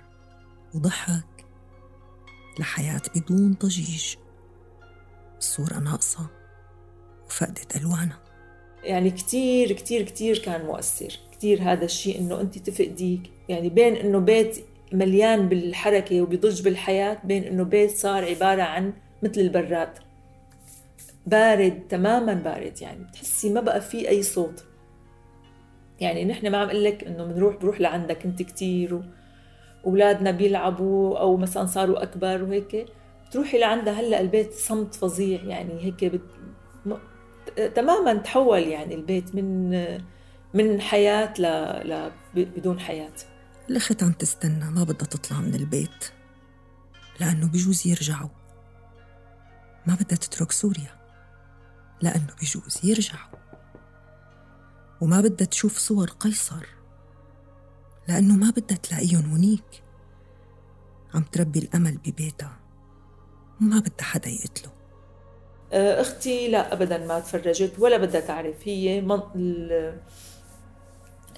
وضحك 0.75 1.45
لحياة 2.59 3.01
بدون 3.15 3.53
ضجيج 3.53 4.15
الصورة 5.37 5.79
ناقصة 5.79 6.27
وفقدت 7.25 7.75
ألوانها. 7.75 8.19
يعني 8.83 9.11
كتير 9.11 9.71
كتير 9.71 10.01
كتير 10.01 10.37
كان 10.37 10.65
مؤثر. 10.65 11.19
كتير 11.31 11.61
هذا 11.61 11.85
الشيء 11.85 12.19
إنه 12.19 12.41
أنت 12.41 12.57
تفقديك. 12.57 13.21
يعني 13.49 13.69
بين 13.69 13.95
إنه 13.95 14.19
بيت 14.19 14.65
مليان 14.93 15.49
بالحركة 15.49 16.21
وبضج 16.21 16.61
بالحياة 16.61 17.17
بين 17.23 17.43
إنه 17.43 17.63
بيت 17.63 17.91
صار 17.91 18.25
عبارة 18.25 18.61
عن 18.61 18.93
مثل 19.23 19.41
البراد. 19.41 20.08
بارد 21.25 21.87
تماما 21.89 22.33
بارد 22.33 22.81
يعني 22.81 23.03
بتحسي 23.03 23.53
ما 23.53 23.61
بقى 23.61 23.81
في 23.81 24.09
أي 24.09 24.23
صوت. 24.23 24.63
يعني 25.99 26.25
نحن 26.25 26.51
ما 26.51 26.57
عم 26.57 26.67
أقول 26.67 26.83
لك 26.83 27.03
إنه 27.03 27.25
بنروح 27.25 27.55
بروح 27.55 27.81
لعندك 27.81 28.25
أنت 28.25 28.41
كثير 28.41 29.01
وأولادنا 29.83 30.31
بيلعبوا 30.31 31.19
أو 31.19 31.37
مثلا 31.37 31.65
صاروا 31.65 32.03
أكبر 32.03 32.43
وهيك. 32.43 32.85
بتروحي 33.27 33.59
لعندها 33.59 33.93
هلأ 33.93 34.21
البيت 34.21 34.53
صمت 34.53 34.95
فظيع 34.95 35.43
يعني 35.43 35.83
هيك 35.85 36.05
بت... 36.05 36.21
م... 36.85 36.93
تماما 37.75 38.13
تحول 38.13 38.67
يعني 38.67 38.95
البيت 38.95 39.35
من 39.35 39.69
من 40.53 40.81
حياة 40.81 41.33
ل... 41.39 41.43
ل... 41.89 42.11
بدون 42.35 42.79
حياة. 42.79 43.13
الأخت 43.69 44.03
عم 44.03 44.11
تستنى؟ 44.11 44.65
ما 44.71 44.83
بدها 44.83 45.07
تطلع 45.07 45.39
من 45.39 45.55
البيت. 45.55 46.05
لأنه 47.19 47.47
بجوز 47.47 47.87
يرجعوا. 47.87 48.29
ما 49.85 49.95
بدها 49.95 50.17
تترك 50.17 50.51
سوريا. 50.51 50.98
لأنه 52.01 52.35
بجوز 52.41 52.79
يرجعوا 52.83 53.39
وما 55.01 55.21
بدها 55.21 55.47
تشوف 55.47 55.77
صور 55.77 56.09
قيصر 56.09 56.65
لأنه 58.07 58.35
ما 58.35 58.49
بدها 58.49 58.77
تلاقيهم 58.77 59.31
هنيك. 59.31 59.83
عم 61.13 61.23
تربي 61.23 61.59
الأمل 61.59 61.97
ببيتها. 61.97 62.59
وما 63.61 63.79
بدها 63.79 64.01
حدا 64.01 64.29
يقتله. 64.29 64.71
آه، 65.73 66.01
أختي 66.01 66.47
لا 66.47 66.73
أبدا 66.73 67.05
ما 67.07 67.19
تفرجت 67.19 67.79
ولا 67.79 67.97
بدها 67.97 68.21
تعرف. 68.21 68.55
هي 68.63 69.01
من... 69.01 69.19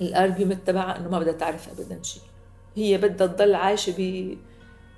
الارجيومنت 0.02 0.67
تبعها 0.67 0.97
إنه 0.97 1.10
ما 1.10 1.19
بدها 1.19 1.34
تعرف 1.34 1.69
ابدا 1.69 2.04
شيء 2.04 2.24
هي 2.76 2.97
بدها 2.97 3.28
تضل 3.28 3.56
عايشة 3.56 3.95
ب... 3.97 4.38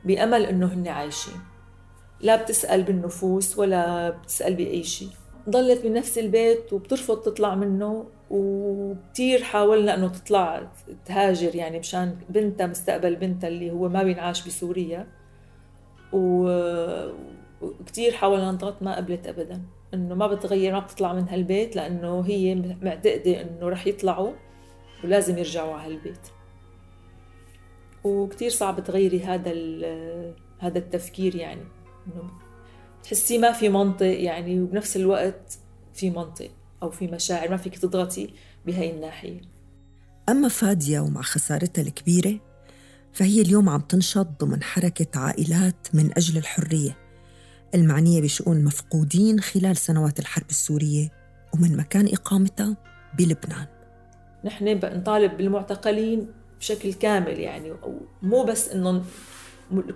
بأمل 0.06 0.46
إنه 0.46 0.74
هن 0.74 0.88
عايشين. 0.88 1.42
لا 2.22 2.44
بتسأل 2.44 2.84
بالنفوس 2.84 3.58
ولا 3.58 4.10
بتسأل 4.10 4.56
بأي 4.56 4.84
شيء 4.84 5.10
ضلت 5.50 5.86
بنفس 5.86 6.18
البيت 6.18 6.74
وبترفض 6.74 7.18
تطلع 7.18 7.56
منه 7.56 8.06
وكتير 8.30 9.44
حاولنا 9.44 9.96
إنه 9.96 10.08
تطلع 10.08 10.72
تهاجر 11.06 11.56
يعني 11.56 11.80
مشان 11.80 12.16
بنتها 12.30 12.68
مستقبل 12.68 13.16
بنتها 13.16 13.48
اللي 13.48 13.72
هو 13.72 13.90
ما 13.90 14.04
بينعاش 14.04 14.48
بسوريا. 14.48 15.08
وكتير 16.14 18.12
حاولنا 18.12 18.52
نضغط 18.52 18.84
ما 18.84 18.96
قبلت 18.96 19.28
ابدا. 19.28 19.62
إنه 19.94 20.16
ما 20.16 20.28
بتغير 20.28 20.74
ما 20.74 20.80
بتطلع 20.80 21.14
من 21.14 21.30
هالبيت 21.30 21.76
لأنه 21.76 22.22
هي 22.22 22.56
معتقدة 22.82 23.42
إنه 23.42 23.70
رح 23.70 23.88
يطلعوا 23.88 24.34
ولازم 25.04 25.38
يرجعوا 25.38 25.74
على 25.74 25.94
هالبيت. 25.94 26.28
وكتير 28.04 28.50
صعب 28.50 28.84
تغيري 28.84 29.20
هذا 29.24 29.52
هذا 30.60 30.78
التفكير 30.78 31.36
يعني. 31.36 31.64
إنه 32.08 32.43
تحسيه 33.04 33.40
ما 33.40 33.52
في 33.52 33.70
منطق 33.70 34.22
يعني 34.22 34.62
وبنفس 34.62 34.98
الوقت 34.98 35.58
في 35.94 36.10
منطق 36.10 36.52
أو 36.84 36.92
في 36.92 37.08
مشاعر 37.08 37.50
ما 37.50 37.58
فيك 37.58 37.78
تضغطي 37.78 38.34
بهي 38.66 38.92
الناحية. 38.92 39.42
أما 40.30 40.48
فادية 40.48 41.00
ومع 41.00 41.22
خسارتها 41.22 41.82
الكبيرة 41.82 42.40
فهي 43.14 43.42
اليوم 43.42 43.70
عم 43.70 43.82
تنشط 43.82 44.28
ضمن 44.44 44.64
حركة 44.64 45.20
عائلات 45.20 45.88
من 45.94 46.12
أجل 46.18 46.38
الحرية 46.38 46.98
المعنية 47.76 48.22
بشؤون 48.22 48.64
مفقودين 48.64 49.40
خلال 49.40 49.78
سنوات 49.78 50.20
الحرب 50.20 50.50
السورية 50.50 51.12
ومن 51.54 51.78
مكان 51.78 52.08
إقامتها 52.14 52.78
بلبنان. 53.18 53.66
نحن 54.44 54.80
نطالب 54.84 55.38
بالمعتقلين 55.38 56.28
بشكل 56.60 56.94
كامل 56.94 57.40
يعني 57.40 57.74
مو 58.22 58.44
بس 58.44 58.70
انه 58.70 59.04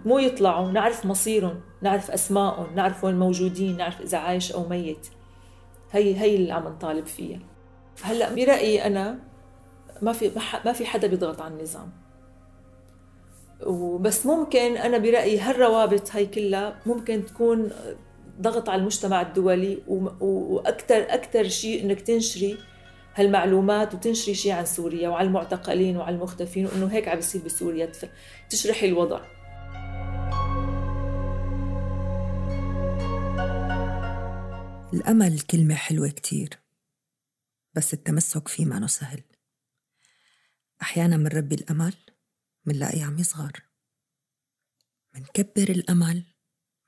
مو 0.05 0.19
يطلعوا 0.19 0.71
نعرف 0.71 1.05
مصيرهم 1.05 1.61
نعرف 1.81 2.11
أسمائهم 2.11 2.75
نعرف 2.75 3.03
وين 3.03 3.19
موجودين 3.19 3.77
نعرف 3.77 4.01
إذا 4.01 4.17
عايش 4.17 4.51
أو 4.51 4.69
ميت. 4.69 5.07
هي 5.91 6.19
هي 6.19 6.35
اللي 6.35 6.51
عم 6.51 6.67
نطالب 6.67 7.05
فيها. 7.05 7.39
هلأ 8.01 8.33
برأيي 8.35 8.85
أنا 8.85 9.19
ما 10.01 10.13
في 10.13 10.31
ما 10.65 10.73
في 10.73 10.85
حدا 10.85 11.07
بيضغط 11.07 11.41
على 11.41 11.53
النظام. 11.53 11.91
وبس 13.65 14.25
ممكن 14.25 14.77
أنا 14.77 14.97
برأيي 14.97 15.39
هالروابط 15.39 16.11
هي 16.11 16.25
كلها 16.25 16.79
ممكن 16.85 17.25
تكون 17.25 17.69
ضغط 18.41 18.69
على 18.69 18.79
المجتمع 18.81 19.21
الدولي 19.21 19.77
وأكثر 20.19 20.97
أكثر 20.97 21.47
شيء 21.47 21.83
إنك 21.83 22.01
تنشري 22.01 22.57
هالمعلومات 23.15 23.93
وتنشري 23.93 24.35
شيء 24.35 24.51
عن 24.51 24.65
سوريا 24.65 25.09
وعلى 25.09 25.27
المعتقلين 25.27 25.97
وعلى 25.97 26.15
المختفين 26.15 26.65
وإنه 26.65 26.87
هيك 26.87 27.07
عم 27.07 27.15
بيصير 27.15 27.41
بسوريا. 27.41 27.91
تشرحي 28.49 28.87
الوضع. 28.87 29.21
الأمل 34.93 35.39
كلمة 35.39 35.75
حلوة 35.75 36.09
كتير 36.09 36.59
بس 37.75 37.93
التمسك 37.93 38.47
فيه 38.47 38.65
ما 38.65 38.87
سهل. 38.87 39.23
أحيانا 40.81 41.17
منربي 41.17 41.55
الأمل 41.55 41.93
منلاقيه 42.65 43.03
عم 43.03 43.19
يصغر. 43.19 43.63
منكبر 45.15 45.69
الأمل 45.69 46.23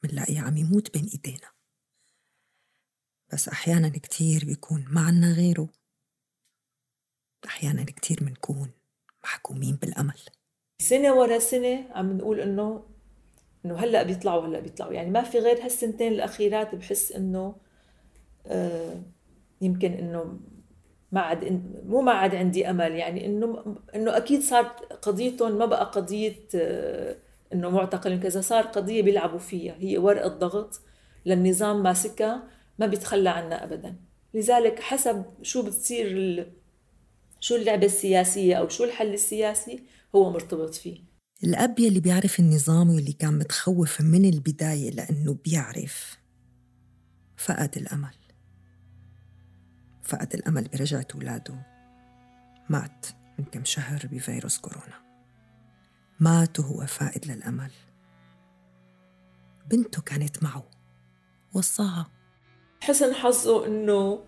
منلاقيه 0.04 0.40
عم 0.40 0.58
يموت 0.58 0.94
بين 0.94 1.10
إيدينا. 1.14 1.52
بس 3.34 3.48
أحيانا 3.48 3.90
كتير 3.90 4.46
بيكون 4.46 4.86
ما 4.90 5.34
غيره. 5.38 5.70
أحيانا 7.46 7.84
كتير 7.84 8.24
منكون 8.24 8.72
محكومين 9.24 9.76
بالأمل. 9.76 10.20
سنة 10.82 11.14
ورا 11.14 11.40
سنة 11.40 11.92
عم 11.92 12.18
نقول 12.18 12.40
إنه 12.40 12.90
إنه 13.66 13.76
هلأ 13.76 14.04
بيطلعوا 14.04 14.48
هلأ 14.48 14.60
بيطلعوا. 14.60 14.94
يعني 14.94 15.10
ما 15.10 15.24
في 15.24 15.40
غير 15.40 15.66
هالسنتين 15.66 16.12
الأخيرات 16.12 16.76
بحس 16.76 17.12
إنه 17.12 17.69
يمكن 19.62 19.92
إنه 19.92 20.40
ما 21.12 21.22
عاد 21.22 21.62
مو 21.86 22.02
ما 22.02 22.12
عاد 22.12 22.36
عندي 22.36 22.70
أمل 22.70 22.92
يعني 22.92 23.26
إنه 23.26 23.78
إنه 23.96 24.18
أكيد 24.18 24.42
صارت 24.42 24.94
قضيتهم 24.94 25.58
ما 25.58 25.66
بقى 25.66 25.86
قضية 25.86 26.48
آه، 26.56 27.16
إنه 27.54 27.70
معتقل 27.70 28.20
كذا 28.20 28.42
صار 28.42 28.64
قضية 28.64 29.02
بيلعبوا 29.02 29.40
فيها 29.40 29.76
هي 29.80 29.98
ورقة 29.98 30.28
ضغط 30.28 30.82
للنظام 31.26 31.84
ماسكها 31.84 32.44
ما 32.80 32.86
بيتخلى 32.86 33.30
عنها 33.30 33.64
ابدا. 33.64 33.96
لذلك 34.34 34.80
حسب 34.80 35.26
شو 35.42 35.62
بتصير 35.62 36.48
شو 37.40 37.56
اللعبة 37.56 37.86
السياسية 37.86 38.56
أو 38.56 38.68
شو 38.70 38.84
الحل 38.84 39.14
السياسي 39.14 39.84
هو 40.16 40.32
مرتبط 40.32 40.76
فيه. 40.76 40.98
الأب 41.44 41.80
يلي 41.80 42.00
بيعرف 42.00 42.40
النظام 42.40 42.90
واللي 42.90 43.14
كان 43.14 43.34
متخوف 43.38 44.02
من 44.02 44.26
البداية 44.26 44.92
لأنه 44.92 45.38
بيعرف 45.46 46.18
فقد 47.38 47.78
الأمل. 47.78 48.14
فقد 50.10 50.34
الأمل 50.34 50.68
برجعة 50.68 51.08
أولاده 51.16 51.56
مات 52.70 53.06
من 53.40 53.46
كم 53.46 53.66
شهر 53.66 54.08
بفيروس 54.12 54.58
كورونا. 54.58 55.10
مات 56.20 56.60
وهو 56.60 56.86
فائد 56.86 57.28
للأمل. 57.28 57.72
بنته 59.70 60.02
كانت 60.02 60.44
معه. 60.44 60.70
وصاها. 61.54 62.12
حسن 62.82 63.14
حظه 63.14 63.68
إنه 63.68 64.24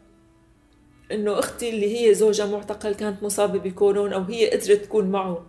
إنه 1.12 1.40
أختي 1.40 1.70
اللي 1.70 2.00
هي 2.00 2.14
زوجها 2.14 2.46
معتقل 2.46 2.94
كانت 2.94 3.24
مصابة 3.24 3.60
بكورونا 3.60 4.18
وهي 4.18 4.50
قدرت 4.50 4.86
تكون 4.86 5.12
معه. 5.12 5.46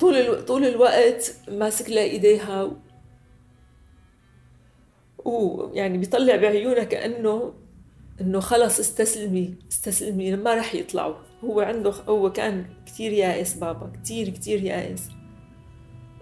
طول 0.00 0.14
ألو... 0.14 0.40
طول 0.40 0.64
الوقت 0.64 1.34
ماسك 1.48 1.90
لها 1.90 2.02
إيديها 2.02 2.70
ويعني 5.24 5.98
بيطلع 5.98 6.36
بعيونها 6.36 6.84
كأنه 6.84 7.54
إنه 8.20 8.40
خلص 8.40 8.78
استسلمي 8.78 9.54
استسلمي 9.72 10.36
ما 10.36 10.54
رح 10.54 10.74
يطلعوا. 10.74 11.14
هو 11.44 11.60
عنده 11.60 11.90
هو 11.90 12.32
كان 12.32 12.64
كثير 12.86 13.12
يائس 13.12 13.54
بابا 13.54 13.92
كثير 14.04 14.28
كثير 14.28 14.64
يائس. 14.64 15.08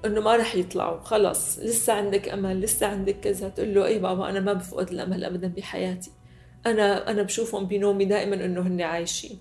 إنه 0.04 0.20
ما 0.20 0.36
رح 0.36 0.54
يطلعوا 0.54 1.00
خلص. 1.00 1.58
لسه 1.58 1.92
عندك 1.92 2.28
أمل 2.28 2.60
لسه 2.60 2.86
عندك 2.86 3.20
كذا. 3.20 3.48
تقول 3.48 3.74
له 3.74 3.86
أي 3.86 3.98
بابا 3.98 4.28
أنا 4.28 4.40
ما 4.40 4.52
بفقد 4.52 4.90
الأمل 4.90 5.24
ابدا 5.24 5.48
بحياتي. 5.48 6.10
أنا 6.66 7.10
أنا 7.10 7.22
بشوفهم 7.22 7.66
بنومي 7.66 8.04
دائما 8.04 8.44
إنه 8.44 8.60
هن 8.60 8.80
عايشين. 8.80 9.38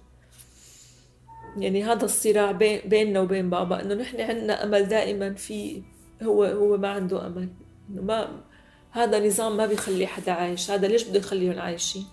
يعني 1.57 1.83
هذا 1.83 2.05
الصراع 2.05 2.51
بين 2.51 2.81
بيننا 2.85 3.19
وبين 3.19 3.49
بابا 3.49 3.81
إنه 3.81 3.95
نحن 3.95 4.21
عندنا 4.21 4.63
أمل 4.63 4.85
دائما 4.85 5.33
في 5.33 5.81
هو 6.23 6.43
هو 6.43 6.77
ما 6.77 6.87
عنده 6.87 7.27
أمل. 7.27 7.49
إنه 7.89 8.01
ما 8.01 8.41
هذا 8.91 9.27
نظام 9.27 9.57
ما 9.57 9.65
بيخلي 9.65 10.07
حدا 10.07 10.31
عايش 10.31 10.71
هذا 10.71 10.87
ليش 10.87 11.03
بده 11.03 11.19
يخليهم 11.19 11.59
عايشين؟ 11.59 12.05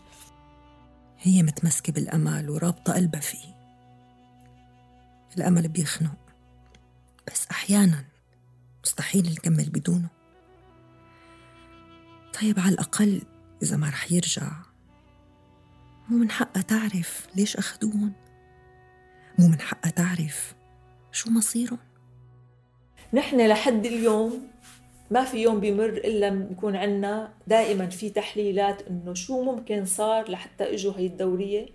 هي 1.19 1.43
متمسكة 1.43 1.93
بالأمل 1.93 2.51
ورابطة 2.51 2.93
قلبها 2.93 3.21
فيه. 3.21 3.57
الأمل 5.39 5.69
بيخنق 5.69 6.17
بس 7.33 7.47
أحيانا 7.51 8.05
مستحيل 8.85 9.31
نكمل 9.31 9.71
بدونه. 9.71 10.09
طيب 12.41 12.61
على 12.61 12.69
الأقل 12.69 13.23
إذا 13.63 13.77
ما 13.77 13.89
رح 13.89 14.13
يرجع 14.13 14.53
مو 16.09 16.19
من 16.19 16.31
حقها 16.31 16.63
تعرف 16.63 17.27
ليش 17.37 17.57
أخذوهم؟ 17.57 18.13
مو 19.39 19.49
من 19.49 19.61
حقها 19.61 19.91
تعرف 19.91 20.55
شو 21.13 21.31
مصيرهم؟ 21.31 21.79
نحن 23.13 23.49
لحد 23.49 23.87
اليوم 23.87 24.49
ما 25.11 25.25
في 25.25 25.43
يوم 25.43 25.61
بيمر 25.61 25.89
إلا 25.89 26.29
بيكون 26.29 26.77
عندنا 26.77 27.33
دائما 27.47 27.87
في 27.87 28.11
تحليلات 28.11 28.83
إنه 28.83 29.15
شو 29.15 29.43
ممكن 29.43 29.85
صار 29.85 30.31
لحتى 30.31 30.75
إجوا 30.75 30.93
هي 30.97 31.07
الدورية 31.07 31.67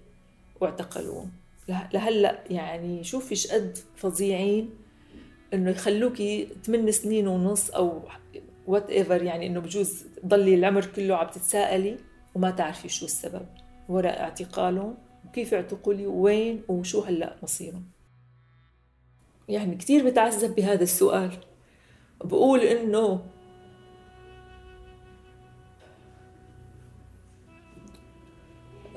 واعتقلوهم. 0.61 1.31
لهلأ 1.67 2.43
يعني 2.49 3.03
شوفي 3.03 3.53
قد 3.53 3.77
فظيعين 3.95 4.69
إنه 5.53 5.69
يخلوكي 5.69 6.47
ثمان 6.63 6.91
سنين 6.91 7.27
ونص 7.27 7.69
أو 7.69 8.01
whatever 8.67 9.23
يعني 9.23 9.47
إنه 9.47 9.59
بجوز 9.59 10.05
تضلي 10.23 10.55
العمر 10.55 10.85
كله 10.85 11.15
عم 11.15 11.27
تتساءلي 11.27 11.97
وما 12.35 12.51
تعرفي 12.51 12.89
شو 12.89 13.05
السبب. 13.05 13.45
وراء 13.89 14.21
اعتقالهم 14.21 14.95
وكيف 15.27 15.53
اعتقلي 15.53 16.07
وين 16.07 16.61
وشو 16.67 17.01
هلأ 17.01 17.35
مصيرهم. 17.43 17.83
يعني 19.49 19.75
كثير 19.75 20.09
بتعذب 20.09 20.55
بهذا 20.55 20.83
السؤال. 20.83 21.31
بقول 22.23 22.59
إنه 22.59 23.21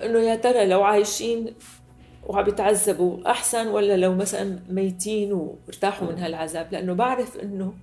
إنه 0.03 0.19
يا 0.19 0.35
ترى 0.37 0.67
لو 0.67 0.83
عايشين 0.83 1.55
وعم 2.27 2.45
بيتعذبوا 2.45 3.31
أحسن 3.31 3.67
ولا 3.67 3.97
لو 3.97 4.15
مثلا 4.15 4.59
ميتين 4.69 5.33
وارتاحوا 5.33 6.09
من 6.09 6.19
هالعذاب؟ 6.19 6.73
لأنه 6.73 6.93
بعرف 6.93 7.39
إنه 7.39 7.75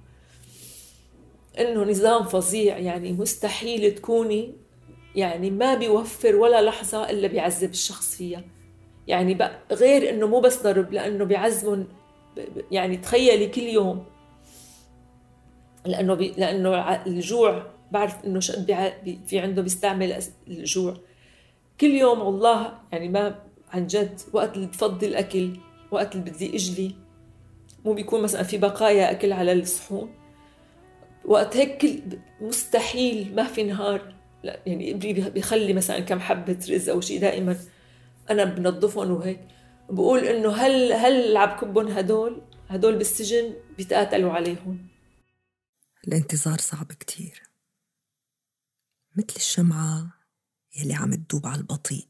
إنه 1.59 1.83
نظام 1.83 2.23
فظيع 2.23 2.77
يعني 2.77 3.13
مستحيل 3.13 3.91
تكوني 3.91 4.55
يعني 5.15 5.51
ما 5.51 5.73
بيوفر 5.73 6.35
ولا 6.35 6.61
لحظة 6.61 7.09
إلا 7.09 7.27
بيعذب 7.27 7.69
الشخص 7.69 8.15
فيها. 8.15 8.43
يعني 9.07 9.37
غير 9.71 10.09
إنه 10.09 10.27
مو 10.27 10.39
بس 10.39 10.63
ضرب 10.63 10.93
لأنه 10.93 11.25
بيعذبهم 11.25 11.87
يعني 12.71 12.97
تخيلي 12.97 13.47
كل 13.47 13.61
يوم 13.61 14.05
لأنه 15.85 16.13
بي 16.13 16.33
لأنه 16.37 16.95
الجوع 17.05 17.63
بعرف 17.91 18.25
إنه 18.25 18.39
في 19.27 19.39
عنده 19.39 19.61
بيستعمل 19.61 20.23
الجوع. 20.47 20.97
كل 21.81 21.87
يوم 21.87 22.19
والله 22.19 22.73
يعني 22.91 23.09
ما 23.09 23.35
عن 23.71 23.87
جد 23.87 24.19
وقت 24.33 24.55
اللي 24.55 24.67
بفضي 24.67 25.07
الأكل 25.07 25.57
وقت 25.91 26.15
اللي 26.15 26.31
بدي 26.31 26.55
أجلي 26.55 26.95
مو 27.85 27.93
بيكون 27.93 28.21
مثلا 28.21 28.43
في 28.43 28.57
بقايا 28.57 29.11
أكل 29.11 29.33
على 29.33 29.53
الصحون. 29.53 30.09
وقت 31.25 31.57
هيك 31.57 32.03
مستحيل 32.41 33.35
ما 33.35 33.43
في 33.43 33.63
نهار. 33.63 34.13
لا 34.43 34.59
يعني 34.65 34.91
ابني 34.91 35.29
بيخلي 35.29 35.73
مثلا 35.73 35.99
كم 35.99 36.19
حبة 36.19 36.57
رز 36.69 36.89
أو 36.89 37.01
شيء 37.01 37.21
دائما 37.21 37.57
أنا 38.29 38.43
بنظفهم 38.43 39.11
وهيك. 39.11 39.39
بقول 39.89 40.19
إنه 40.19 40.49
هل 40.49 40.93
هل 40.93 41.25
اللي 41.25 41.39
عم 41.39 41.59
كبهم 41.59 41.87
هدول؟ 41.87 42.41
هدول 42.69 42.95
بالسجن 42.95 43.53
بيتقاتلوا 43.77 44.31
عليهم. 44.31 44.90
الانتظار 46.07 46.57
صعب 46.57 46.91
كتير. 46.91 47.43
مثل 49.17 49.35
الشمعة 49.35 50.13
يلي 50.75 50.93
عم 50.93 51.13
تدوب 51.13 51.47
على 51.47 51.61
البطيء. 51.61 52.07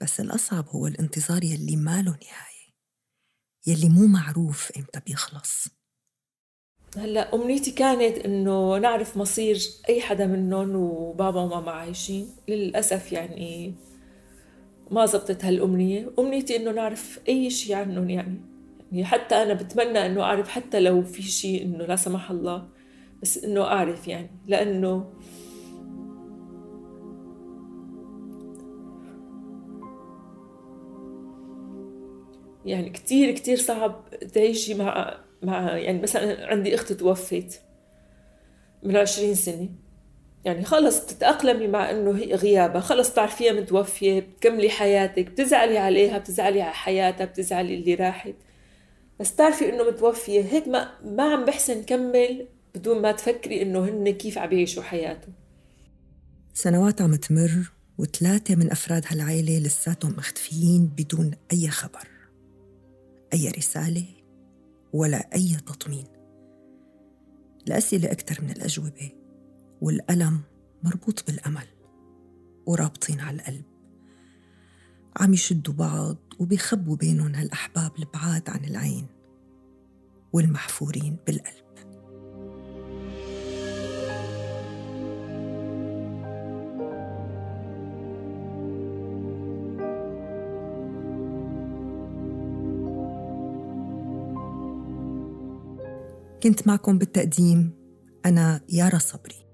بس 0.00 0.20
الأصعب 0.20 0.68
هو 0.68 0.86
الانتظار 0.86 1.44
يلي 1.44 1.76
ما 1.76 2.02
له 2.02 2.10
نهاية 2.10 2.74
يلي 3.66 3.88
مو 3.88 4.06
معروف 4.06 4.72
إمتى 4.76 5.00
بيخلص. 5.00 5.68
هلأ 6.96 7.34
أمنيتي 7.34 7.70
كانت 7.70 8.18
إنه 8.18 8.78
نعرف 8.78 9.16
مصير 9.16 9.58
أي 9.88 10.00
حدا 10.00 10.26
منهم 10.26 10.76
وبابا 10.76 11.40
وماما 11.40 11.72
عايشين. 11.72 12.36
للأسف 12.48 13.12
يعني 13.12 13.74
ما 14.90 15.06
زبطت 15.06 15.44
هالأمنية. 15.44 16.14
أمنيتي 16.18 16.56
إنه 16.56 16.72
نعرف 16.72 17.20
أي 17.28 17.50
شيء 17.50 17.76
عنهم 17.76 18.10
يعني. 18.10 18.40
يعني 18.92 19.04
حتى 19.04 19.34
أنا 19.34 19.54
بتمنى 19.54 20.06
إنه 20.06 20.22
أعرف 20.22 20.48
حتى 20.48 20.80
لو 20.80 21.02
في 21.02 21.22
شيء 21.22 21.62
إنه 21.62 21.84
لا 21.84 21.96
سمح 21.96 22.30
الله 22.30 22.68
بس 23.22 23.44
إنه 23.44 23.62
أعرف 23.62 24.08
يعني 24.08 24.30
لأنه 24.46 25.12
يعني 32.64 32.90
كتير 32.90 33.30
كتير 33.30 33.56
صعب 33.56 34.04
تعيشي 34.34 34.74
مع 34.74 35.18
مع 35.42 35.76
يعني 35.76 36.02
مثلا 36.02 36.46
عندي 36.50 36.74
أخت 36.74 36.92
توفت 36.92 37.60
من 38.82 38.96
عشرين 38.96 39.34
سنة 39.34 39.68
يعني 40.44 40.64
خلص 40.64 41.04
بتتأقلمي 41.04 41.68
مع 41.68 41.90
إنه 41.90 42.16
هي 42.18 42.34
غيابها 42.34 42.80
خلص 42.80 43.14
تعرفيها 43.14 43.52
متوفية 43.52 44.20
بتكملي 44.20 44.70
حياتك 44.70 45.30
بتزعلي 45.30 45.78
عليها 45.78 46.18
بتزعلي 46.18 46.62
على 46.62 46.74
حياتها 46.74 47.24
بتزعلي 47.24 47.74
اللي 47.74 47.94
راحت. 47.94 48.34
بس 49.20 49.34
تعرفي 49.34 49.68
إنه 49.68 49.84
متوفية 49.84 50.42
هيك 50.42 50.68
ما 50.68 50.90
ما 51.04 51.32
عم 51.32 51.44
بحسن 51.44 51.82
كمل 51.82 52.48
بدون 52.74 53.02
ما 53.02 53.12
تفكري 53.12 53.62
إنه 53.62 53.84
هن 53.84 54.10
كيف 54.10 54.38
عم 54.38 54.52
يعيشوا 54.52 54.82
حياتهم. 54.82 55.32
سنوات 56.54 57.02
عم 57.02 57.14
تمر 57.14 57.70
وثلاثة 57.98 58.56
من 58.56 58.70
أفراد 58.70 59.04
هالعيلة 59.06 59.58
لساتهم 59.58 60.12
مختفيين 60.12 60.86
بدون 60.86 61.30
أي 61.52 61.68
خبر. 61.68 62.08
أي 63.32 63.48
رسالة 63.48 64.04
ولا 64.92 65.28
أي 65.34 65.56
تطمين. 65.66 66.06
الأسئلة 67.68 68.12
أكثر 68.12 68.44
من 68.44 68.50
الأجوبة 68.50 69.12
والألم 69.80 70.40
مربوط 70.82 71.26
بالأمل 71.26 71.66
ورابطين 72.66 73.20
على 73.20 73.36
القلب. 73.36 73.67
عم 75.18 75.32
يشدوا 75.34 75.74
بعض 75.74 76.16
وبيخبوا 76.38 76.96
بينهم 76.96 77.34
هالأحباب 77.34 77.92
البعاد 77.98 78.50
عن 78.50 78.64
العين 78.64 79.06
والمحفورين 80.32 81.16
بالقلب. 81.26 81.68
كنت 96.42 96.66
معكم 96.66 96.98
بالتقديم 96.98 97.72
أنا 98.26 98.60
يارا 98.68 98.98
صبري. 98.98 99.46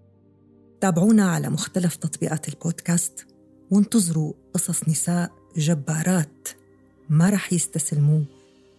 تابعونا 0.80 1.30
على 1.30 1.48
مختلف 1.48 1.96
تطبيقات 1.96 2.48
البودكاست 2.48 3.26
وانتظروا 3.70 4.32
قصص 4.54 4.88
نساء 4.88 5.43
جبارات 5.56 6.48
ما 7.08 7.30
رح 7.30 7.52
يستسلموا 7.52 8.20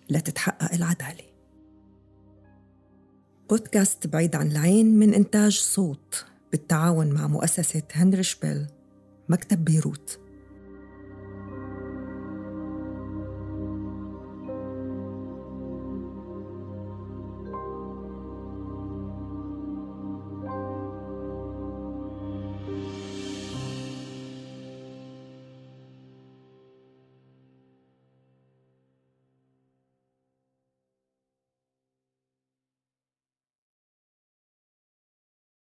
لتتحقق 0.10 0.74
العدالة. 0.74 1.24
بودكاست 3.50 4.08
بعيد 4.08 4.36
عن 4.36 4.52
العين 4.52 5.00
من 5.00 5.14
إنتاج 5.14 5.60
صوت 5.60 6.26
بالتعاون 6.52 7.12
مع 7.12 7.28
مؤسسة 7.28 7.84
هنري 7.92 8.24
شبيل 8.24 8.68
مكتب 9.30 9.66
بيروت. 9.66 10.20